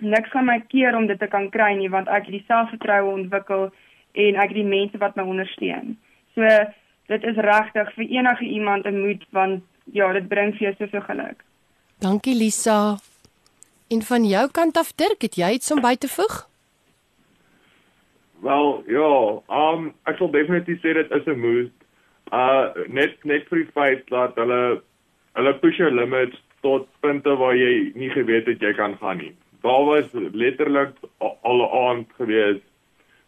niks 0.00 0.30
gaan 0.30 0.44
my 0.44 0.60
keer 0.68 0.96
om 0.96 1.06
dit 1.06 1.18
te 1.18 1.26
kan 1.26 1.50
kry 1.50 1.72
nie 1.76 1.90
want 1.90 2.08
ek 2.08 2.24
het 2.26 2.36
die 2.38 2.44
selfvertroue 2.46 3.12
ontwikkel 3.12 3.70
en 4.18 4.38
ek 4.42 4.52
het 4.52 4.58
die 4.58 4.66
mense 4.66 4.98
wat 4.98 5.16
my 5.16 5.24
ondersteun. 5.26 5.96
So 6.34 6.42
dit 7.12 7.24
is 7.24 7.38
regtig 7.44 7.92
vir 7.96 8.10
enige 8.18 8.44
iemand 8.44 8.86
'n 8.86 9.00
moed 9.00 9.24
want 9.30 9.62
ja, 9.92 10.12
dit 10.12 10.28
bring 10.28 10.52
vir 10.56 10.68
jou 10.68 10.74
soveel 10.78 11.00
geluk. 11.00 11.44
Dankie 11.98 12.34
Lisa. 12.34 12.98
En 13.88 14.02
van 14.02 14.24
jou 14.24 14.50
kant 14.50 14.76
af 14.76 14.92
Dirk, 14.94 15.22
het 15.22 15.34
jy 15.34 15.50
iets 15.52 15.72
om 15.72 15.80
by 15.80 15.94
te 15.96 16.08
voeg? 16.08 16.48
Wel, 18.42 18.84
ja, 18.86 19.40
um 19.48 19.94
ek 20.04 20.18
sal 20.18 20.30
definitief 20.30 20.78
sê 20.82 20.92
dit 20.94 21.10
is 21.10 21.26
'n 21.26 21.40
moed 21.40 21.72
uh 22.32 22.68
net 22.88 23.24
net 23.24 23.48
vir 23.48 23.58
die 23.64 23.72
feit 23.72 24.04
dat 24.12 24.36
hulle 24.36 24.82
hulle 25.34 25.54
push 25.62 25.78
your 25.78 25.90
limits 25.90 26.36
tot 26.60 26.88
punte 27.00 27.36
waar 27.40 27.56
jy 27.56 27.92
nie 27.94 28.10
geweet 28.10 28.46
het 28.46 28.60
jy 28.60 28.72
kan 28.74 28.96
gaan 29.00 29.18
nie. 29.18 29.34
Daar 29.62 29.84
was 29.84 30.06
letterlik 30.12 30.94
al 31.18 31.58
'n 31.62 31.72
aand 31.86 32.06
gewees 32.18 32.60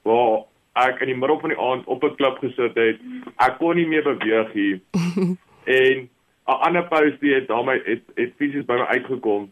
waar 0.02 0.44
ek 0.78 1.00
in 1.00 1.10
die 1.10 1.18
middel 1.18 1.40
van 1.40 1.50
die 1.50 1.58
aand 1.58 1.86
op 1.86 2.04
'n 2.04 2.14
klip 2.14 2.38
gesit 2.38 2.74
het. 2.74 2.98
Ek 3.36 3.58
kon 3.58 3.76
nie 3.76 3.86
meer 3.86 4.02
beweeg 4.02 4.54
nie. 4.54 4.80
en 5.80 6.08
'n 6.50 6.60
ander 6.66 6.84
postie 6.88 7.34
het 7.34 7.48
daarmee 7.48 7.82
het 7.84 8.02
het 8.14 8.32
fisies 8.36 8.64
by 8.64 8.74
my 8.74 8.86
uitgekom 8.94 9.50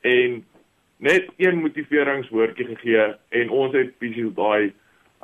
en 0.00 0.44
net 0.96 1.28
een 1.36 1.60
motiveringswoordjie 1.60 2.66
gegee 2.66 3.14
en 3.28 3.50
ons 3.50 3.72
het 3.72 3.92
fisies 3.98 4.34
daai 4.34 4.72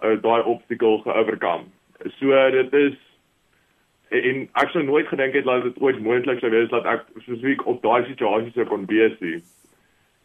uh, 0.05 0.17
daai 0.23 0.43
obstacle 0.43 1.01
geoverkom. 1.03 1.73
So 2.19 2.51
dit 2.51 2.73
is 2.73 2.97
en 4.09 4.49
ek 4.53 4.71
sou 4.71 4.85
nooit 4.85 5.09
gedink 5.09 5.35
het 5.35 5.45
dat 5.45 5.63
dit 5.63 5.79
ooit 5.81 6.01
moontlik 6.01 6.41
sou 6.41 6.51
wees 6.51 6.69
dat 6.71 6.85
ek 6.85 7.07
spesifiek 7.17 7.67
op 7.67 7.83
daai 7.83 8.05
situasie 8.07 8.53
sou 8.55 8.67
kon 8.67 8.87
wees 8.87 9.17
nie. 9.21 9.41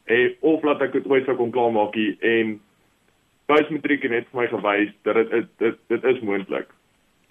En 0.06 0.36
of 0.40 0.64
laat 0.64 0.82
ek 0.82 1.00
dit 1.00 1.08
ooit 1.08 1.26
sou 1.26 1.36
kon 1.36 1.52
klaarmaak 1.52 1.96
en 2.20 2.60
postmatriek 3.52 4.08
het 4.08 4.30
vir 4.32 4.40
my 4.42 4.48
gewys 4.56 4.96
dat 5.08 5.20
dit 5.20 5.36
dit 5.36 5.52
dit, 5.66 5.78
dit 5.94 6.10
is 6.14 6.24
moontlik. 6.28 6.68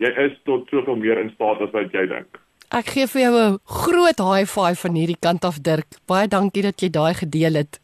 Jy 0.00 0.12
is 0.26 0.38
tot 0.48 0.68
soveel 0.72 0.96
meer 1.00 1.20
in 1.20 1.32
staat 1.34 1.60
as 1.64 1.72
wat 1.76 1.92
jy 1.96 2.06
dink. 2.08 2.40
Ek 2.70 2.92
gee 2.94 3.06
vir 3.10 3.22
jou 3.22 3.34
'n 3.36 3.58
groot 3.64 4.20
high 4.30 4.46
five 4.46 4.78
van 4.84 4.94
hierdie 4.94 5.20
kant 5.20 5.44
af 5.44 5.58
Dirk. 5.58 5.98
Baie 6.06 6.28
dankie 6.28 6.62
dat 6.62 6.80
jy 6.80 6.90
daai 6.90 7.14
gedeel 7.14 7.54
het. 7.54 7.80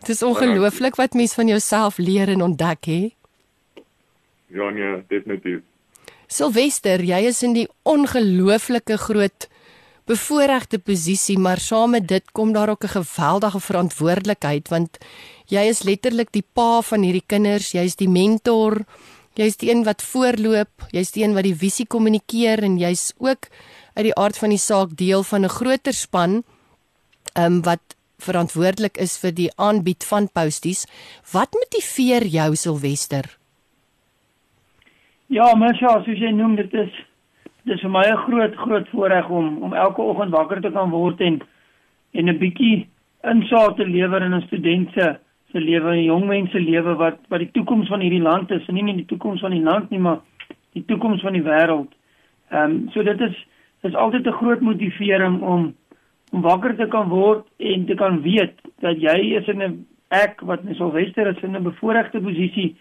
Dit 0.00 0.08
is 0.08 0.22
ongelooflik 0.22 0.96
wat 0.96 1.14
mens 1.14 1.34
van 1.34 1.46
jouself 1.46 1.98
leer 1.98 2.28
en 2.28 2.42
ontdek 2.42 2.84
hè. 2.84 3.10
Ja 4.48 4.70
nee, 4.70 5.02
definitief. 5.08 5.60
Silwester, 6.26 7.00
jy 7.02 7.20
is 7.26 7.42
in 7.42 7.52
die 7.54 7.68
ongelooflike 7.84 8.96
groot 8.98 9.48
bevoordeelde 10.06 10.78
posisie, 10.78 11.38
maar 11.38 11.58
saam 11.58 11.90
met 11.90 12.08
dit 12.08 12.32
kom 12.32 12.52
daar 12.52 12.68
ook 12.68 12.84
'n 12.84 12.98
geweldige 13.02 13.60
verantwoordelikheid 13.60 14.68
want 14.68 14.98
jy 15.46 15.62
is 15.68 15.82
letterlik 15.82 16.32
die 16.32 16.44
pa 16.52 16.80
van 16.82 17.02
hierdie 17.02 17.26
kinders, 17.26 17.72
jy's 17.72 17.96
die 17.96 18.08
mentor, 18.08 18.84
jy's 19.34 19.56
die 19.56 19.70
een 19.70 19.84
wat 19.84 20.02
voorloop, 20.02 20.70
jy's 20.90 21.10
die 21.10 21.24
een 21.24 21.34
wat 21.34 21.44
die 21.44 21.54
visie 21.54 21.86
kommunikeer 21.86 22.62
en 22.62 22.78
jy's 22.78 23.12
ook 23.18 23.48
uit 23.94 24.04
die 24.04 24.16
aard 24.16 24.38
van 24.38 24.50
die 24.50 24.58
saak 24.58 24.96
deel 24.96 25.22
van 25.22 25.44
'n 25.44 25.48
groter 25.48 25.94
span 25.94 26.42
um, 27.38 27.62
wat 27.62 27.96
verantwoordelik 28.18 28.96
is 28.96 29.18
vir 29.18 29.32
die 29.32 29.50
aanbied 29.56 30.04
van 30.04 30.28
posties. 30.32 30.86
Wat 31.32 31.52
motiveer 31.52 32.26
jou 32.26 32.54
Silwester? 32.56 33.38
Ja, 35.26 35.54
mens 35.54 35.78
ja, 35.78 36.02
soos 36.04 36.18
jy 36.18 36.30
noem, 36.30 36.56
dit 36.56 36.72
is 36.72 37.05
dis 37.66 37.80
vir 37.82 37.90
my 37.90 38.04
'n 38.06 38.16
groot 38.16 38.54
groot 38.56 38.88
voorreg 38.88 39.28
om 39.28 39.62
om 39.62 39.72
elke 39.74 40.02
oggend 40.02 40.30
wakker 40.30 40.60
te 40.60 40.70
kan 40.70 40.90
word 40.90 41.20
en 41.20 41.40
en 42.12 42.28
'n 42.28 42.38
bietjie 42.38 42.88
insaag 43.22 43.74
te 43.76 43.86
lewer 43.86 44.22
in 44.22 44.34
'n 44.34 44.46
student 44.46 44.92
se 44.92 45.16
se 45.52 45.60
lewe, 45.60 45.90
'n 45.96 46.04
jong 46.04 46.26
mens 46.26 46.50
se 46.50 46.60
lewe 46.60 46.94
wat 46.94 47.18
wat 47.28 47.38
die 47.38 47.50
toekoms 47.50 47.88
van 47.88 48.00
hierdie 48.00 48.22
land 48.22 48.50
is, 48.50 48.66
en 48.68 48.74
nie 48.74 48.82
net 48.82 48.96
die 48.96 49.10
toekoms 49.12 49.40
van 49.40 49.50
die 49.50 49.62
land 49.62 49.90
nie, 49.90 49.98
maar 49.98 50.20
die 50.72 50.84
toekoms 50.84 51.20
van 51.20 51.32
die 51.32 51.42
wêreld. 51.42 51.92
Ehm 52.50 52.70
um, 52.70 52.88
so 52.90 53.02
dit 53.02 53.20
is 53.20 53.46
dis 53.82 53.94
altyd 53.94 54.26
'n 54.26 54.38
groot 54.40 54.60
motivering 54.60 55.42
om 55.42 55.74
om 56.32 56.40
wakker 56.42 56.76
te 56.76 56.86
kan 56.86 57.08
word 57.08 57.46
en 57.56 57.86
te 57.86 57.94
kan 57.94 58.22
weet 58.22 58.54
dat 58.80 59.00
jy 59.00 59.36
is 59.38 59.48
in 59.48 59.62
'n 59.62 59.86
ek 60.08 60.40
wat 60.40 60.60
in 60.64 60.74
Silwester 60.74 61.26
is 61.26 61.42
in 61.42 61.56
'n 61.56 61.62
bevoordeelde 61.62 62.20
posisie 62.20 62.76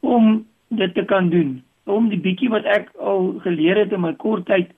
om 0.00 0.46
dit 0.68 0.94
te 0.94 1.04
kan 1.04 1.28
doen 1.30 1.62
om 1.84 2.08
die 2.08 2.20
bietjie 2.20 2.50
wat 2.52 2.66
ek 2.68 2.90
al 3.00 3.32
geleer 3.42 3.82
het 3.82 3.92
in 3.92 4.04
my 4.04 4.12
kort 4.18 4.46
tyd 4.46 4.70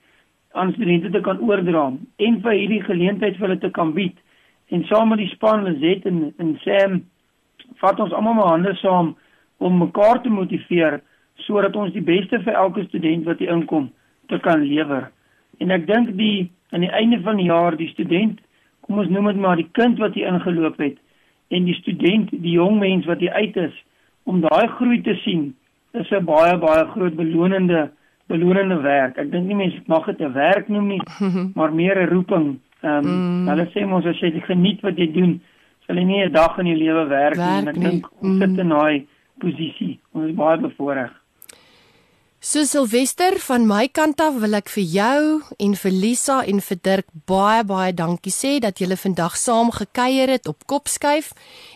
aan 0.55 0.73
studente 0.73 1.11
te 1.11 1.21
kan 1.21 1.41
oordra 1.43 1.89
en 2.27 2.39
vir 2.41 2.57
hierdie 2.57 2.83
geleentheid 2.85 3.37
vir 3.37 3.47
hulle 3.47 3.59
te 3.59 3.71
kan 3.75 3.93
bied. 3.93 4.15
En 4.73 4.85
saam 4.89 5.11
met 5.11 5.21
die 5.21 5.31
span 5.33 5.65
Lizet 5.67 6.05
en 6.09 6.31
en 6.41 6.55
Sam 6.63 7.03
vat 7.81 7.99
ons 7.99 8.13
almal 8.13 8.37
maar 8.37 8.53
hande 8.53 8.73
saam 8.81 9.15
om 9.57 9.77
mekaar 9.77 10.21
te 10.23 10.29
motiveer 10.29 11.01
sodat 11.45 11.75
ons 11.75 11.93
die 11.93 12.05
beste 12.05 12.39
vir 12.43 12.55
elke 12.55 12.85
student 12.87 13.25
wat 13.25 13.39
hier 13.39 13.51
inkom 13.53 13.91
te 14.31 14.39
kan 14.39 14.63
lewer. 14.63 15.11
En 15.59 15.71
ek 15.71 15.85
dink 15.87 16.15
die 16.17 16.49
aan 16.71 16.83
die 16.83 16.91
einde 16.91 17.19
van 17.23 17.37
die 17.37 17.49
jaar 17.51 17.75
die 17.77 17.91
student, 17.91 18.39
kom 18.81 18.99
ons 18.99 19.11
noem 19.11 19.29
dit 19.31 19.41
maar 19.41 19.59
die 19.59 19.69
kind 19.77 19.99
wat 20.01 20.15
hier 20.15 20.31
ingeloop 20.31 20.79
het 20.81 20.97
en 21.53 21.67
die 21.67 21.75
student, 21.77 22.31
die 22.31 22.55
jong 22.57 22.79
mens 22.81 23.05
wat 23.05 23.21
hier 23.21 23.35
uit 23.37 23.57
is 23.57 23.75
om 24.25 24.41
daai 24.41 24.67
groei 24.79 25.01
te 25.05 25.13
sien 25.21 25.51
is 25.95 26.11
'n 26.11 26.25
baie 26.25 26.57
baie 26.57 26.85
groot 26.93 27.15
belonende 27.15 27.91
belonende 28.27 28.81
werk. 28.81 29.17
Ek 29.17 29.31
dink 29.31 29.47
nie 29.47 29.55
mense 29.55 29.81
mag 29.87 30.05
dit 30.05 30.21
'n 30.21 30.33
werk 30.33 30.69
noem 30.69 30.87
nie, 30.87 31.01
maar 31.57 31.73
meer 31.73 31.97
'n 32.01 32.09
roeping. 32.09 32.59
Ehm 32.81 33.05
um, 33.05 33.11
mm. 33.11 33.47
hulle 33.47 33.67
sê 33.73 33.85
mos 33.87 34.05
as 34.05 34.19
jy 34.19 34.41
geniet 34.41 34.81
wat 34.81 34.97
jy 34.97 35.11
doen, 35.11 35.41
sal 35.85 35.95
jy 35.95 36.03
nie 36.03 36.23
'n 36.25 36.31
dag 36.31 36.57
in 36.59 36.67
jou 36.67 36.77
lewe 36.77 37.07
werk, 37.07 37.35
werk 37.35 37.65
nie. 37.65 37.69
Ek 37.69 37.91
dink 37.91 38.09
ons 38.21 38.39
sit 38.39 38.57
in 38.57 38.69
daai 38.69 39.07
posisie. 39.39 39.99
Ons 40.13 40.29
is 40.29 40.35
baie 40.35 40.57
bevoordeel. 40.57 41.13
So 42.45 42.61
Silwester 42.63 43.39
van 43.41 43.65
my 43.65 43.87
kant 43.87 44.19
af 44.21 44.35
wil 44.37 44.53
ek 44.53 44.67
vir 44.69 44.83
jou 44.85 45.21
en 45.57 45.71
vir 45.81 45.91
Lisa 45.91 46.43
en 46.45 46.59
vir 46.61 46.77
Dirk 46.85 47.07
baie 47.25 47.63
baie 47.65 47.93
dankie 47.93 48.33
sê 48.33 48.59
dat 48.61 48.77
julle 48.77 48.97
vandag 49.01 49.33
saam 49.33 49.71
gekuier 49.73 50.29
het 50.29 50.45
op 50.51 50.67
Kopskuif 50.69 51.31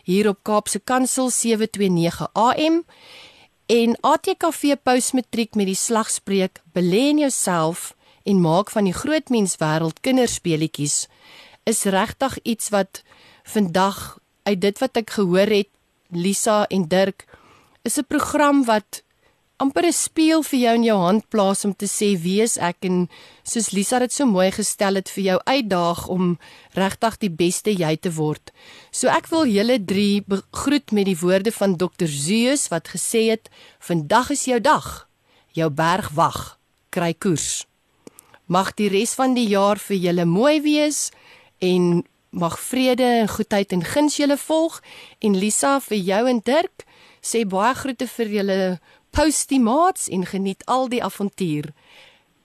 hier 0.05 0.29
op 0.29 0.43
Kaapse 0.45 0.77
Kansel 0.79 1.31
729 1.33 2.29
AM 2.35 2.83
en 3.69 3.93
ATKV 4.01 4.79
Postmatriek 4.81 5.53
met 5.53 5.67
die 5.69 5.77
slagspreek 5.77 6.57
belê 6.73 7.11
in 7.11 7.19
jouself 7.21 7.91
en 8.25 8.39
maak 8.41 8.71
van 8.73 8.87
die 8.89 8.95
groot 8.97 9.29
mens 9.29 9.59
wêreld 9.61 9.99
kinderspeletjies 10.01 11.03
is 11.69 11.83
regtig 11.93 12.39
iets 12.49 12.71
wat 12.73 13.03
vandag 13.45 14.17
uit 14.49 14.57
dit 14.63 14.81
wat 14.81 14.97
ek 14.97 15.13
gehoor 15.19 15.53
het 15.53 15.69
Lisa 16.09 16.63
en 16.73 16.87
Dirk 16.89 17.27
is 17.85 17.99
'n 18.01 18.09
program 18.09 18.65
wat 18.65 19.03
amper 19.59 19.85
'n 19.85 19.93
speel 19.93 20.41
vir 20.43 20.59
jou 20.59 20.73
in 20.75 20.83
jou 20.83 20.97
hand 20.97 21.29
plaas 21.29 21.65
om 21.65 21.73
te 21.75 21.85
sê 21.85 22.15
wie 22.23 22.41
is 22.41 22.57
ek 22.57 22.77
en 22.81 23.09
soos 23.43 23.71
Lisa 23.71 23.99
dit 23.99 24.11
so 24.13 24.25
mooi 24.25 24.51
gestel 24.51 24.95
het 24.95 25.09
vir 25.09 25.23
jou 25.23 25.39
uitdaag 25.45 26.07
om 26.07 26.39
regtig 26.73 27.17
die 27.19 27.29
beste 27.29 27.71
jy 27.71 27.95
te 27.97 28.11
word. 28.11 28.51
So 28.91 29.07
ek 29.07 29.27
wil 29.27 29.45
julle 29.45 29.85
drie 29.85 30.23
begroet 30.23 30.91
met 30.91 31.05
die 31.05 31.19
woorde 31.19 31.51
van 31.51 31.75
Dr 31.75 32.07
Zeus 32.07 32.69
wat 32.69 32.87
gesê 32.87 33.29
het: 33.29 33.49
"Vandag 33.79 34.29
is 34.29 34.45
jou 34.45 34.59
dag. 34.59 35.07
Jou 35.53 35.69
berg 35.69 36.09
wag. 36.09 36.57
Kry 36.89 37.13
koers." 37.13 37.65
Mag 38.47 38.73
die 38.75 38.89
res 38.89 39.13
van 39.13 39.33
die 39.33 39.47
jaar 39.47 39.77
vir 39.77 39.97
julle 39.97 40.25
mooi 40.25 40.61
wees 40.61 41.11
en 41.59 42.03
mag 42.29 42.59
vrede 42.59 43.03
en 43.03 43.27
goedheid 43.27 43.71
en 43.71 43.83
guns 43.83 44.17
julle 44.17 44.37
volg 44.37 44.81
en 45.19 45.37
Lisa 45.37 45.79
vir 45.79 45.97
jou 45.97 46.27
en 46.29 46.39
Dirk 46.39 46.85
sê 47.21 47.43
baie 47.45 47.75
groete 47.75 48.07
vir 48.07 48.27
julle 48.27 48.79
postie 49.09 49.59
maats 49.59 50.07
en 50.09 50.25
geniet 50.25 50.65
al 50.65 50.89
die 50.89 51.03
avontuur. 51.03 51.71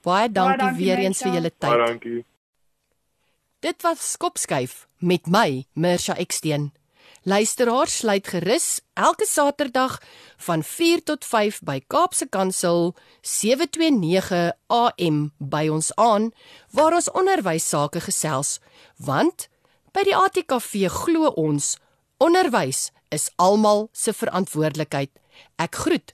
Baie 0.05 0.31
dankie, 0.31 0.57
dankie 0.57 0.85
weer 0.85 1.03
eens 1.05 1.21
vir 1.25 1.37
julle 1.39 1.51
tyd. 1.51 1.69
Baie 1.69 1.85
dankie. 1.85 2.23
Dit 3.65 3.81
was 3.81 4.11
Skopskuif 4.11 4.87
met 4.97 5.27
my, 5.27 5.65
Mirsha 5.73 6.13
Eksteen. 6.21 6.71
Luisteraars 7.25 7.97
sluit 7.97 8.27
gerus 8.27 8.81
elke 8.93 9.25
Saterdag 9.25 10.01
van 10.37 10.63
4 10.63 11.03
tot 11.03 11.25
5 11.25 11.59
by 11.65 11.79
Kaapse 11.87 12.27
Kansel 12.29 12.93
729 13.21 14.51
AM 14.67 15.31
by 15.37 15.63
ons 15.73 15.89
aan 15.95 16.29
waar 16.69 16.93
ons 16.93 17.09
onderwys 17.17 17.65
sake 17.69 18.03
gesels 18.05 18.59
want 19.01 19.47
by 19.95 20.05
die 20.05 20.13
ATKV 20.13 20.85
glo 20.91 21.33
ons 21.33 21.79
onderwys 22.21 22.91
is 23.09 23.31
almal 23.41 23.87
se 23.91 24.13
verantwoordelikheid. 24.13 25.09
Ek 25.57 25.75
groet 25.81 26.13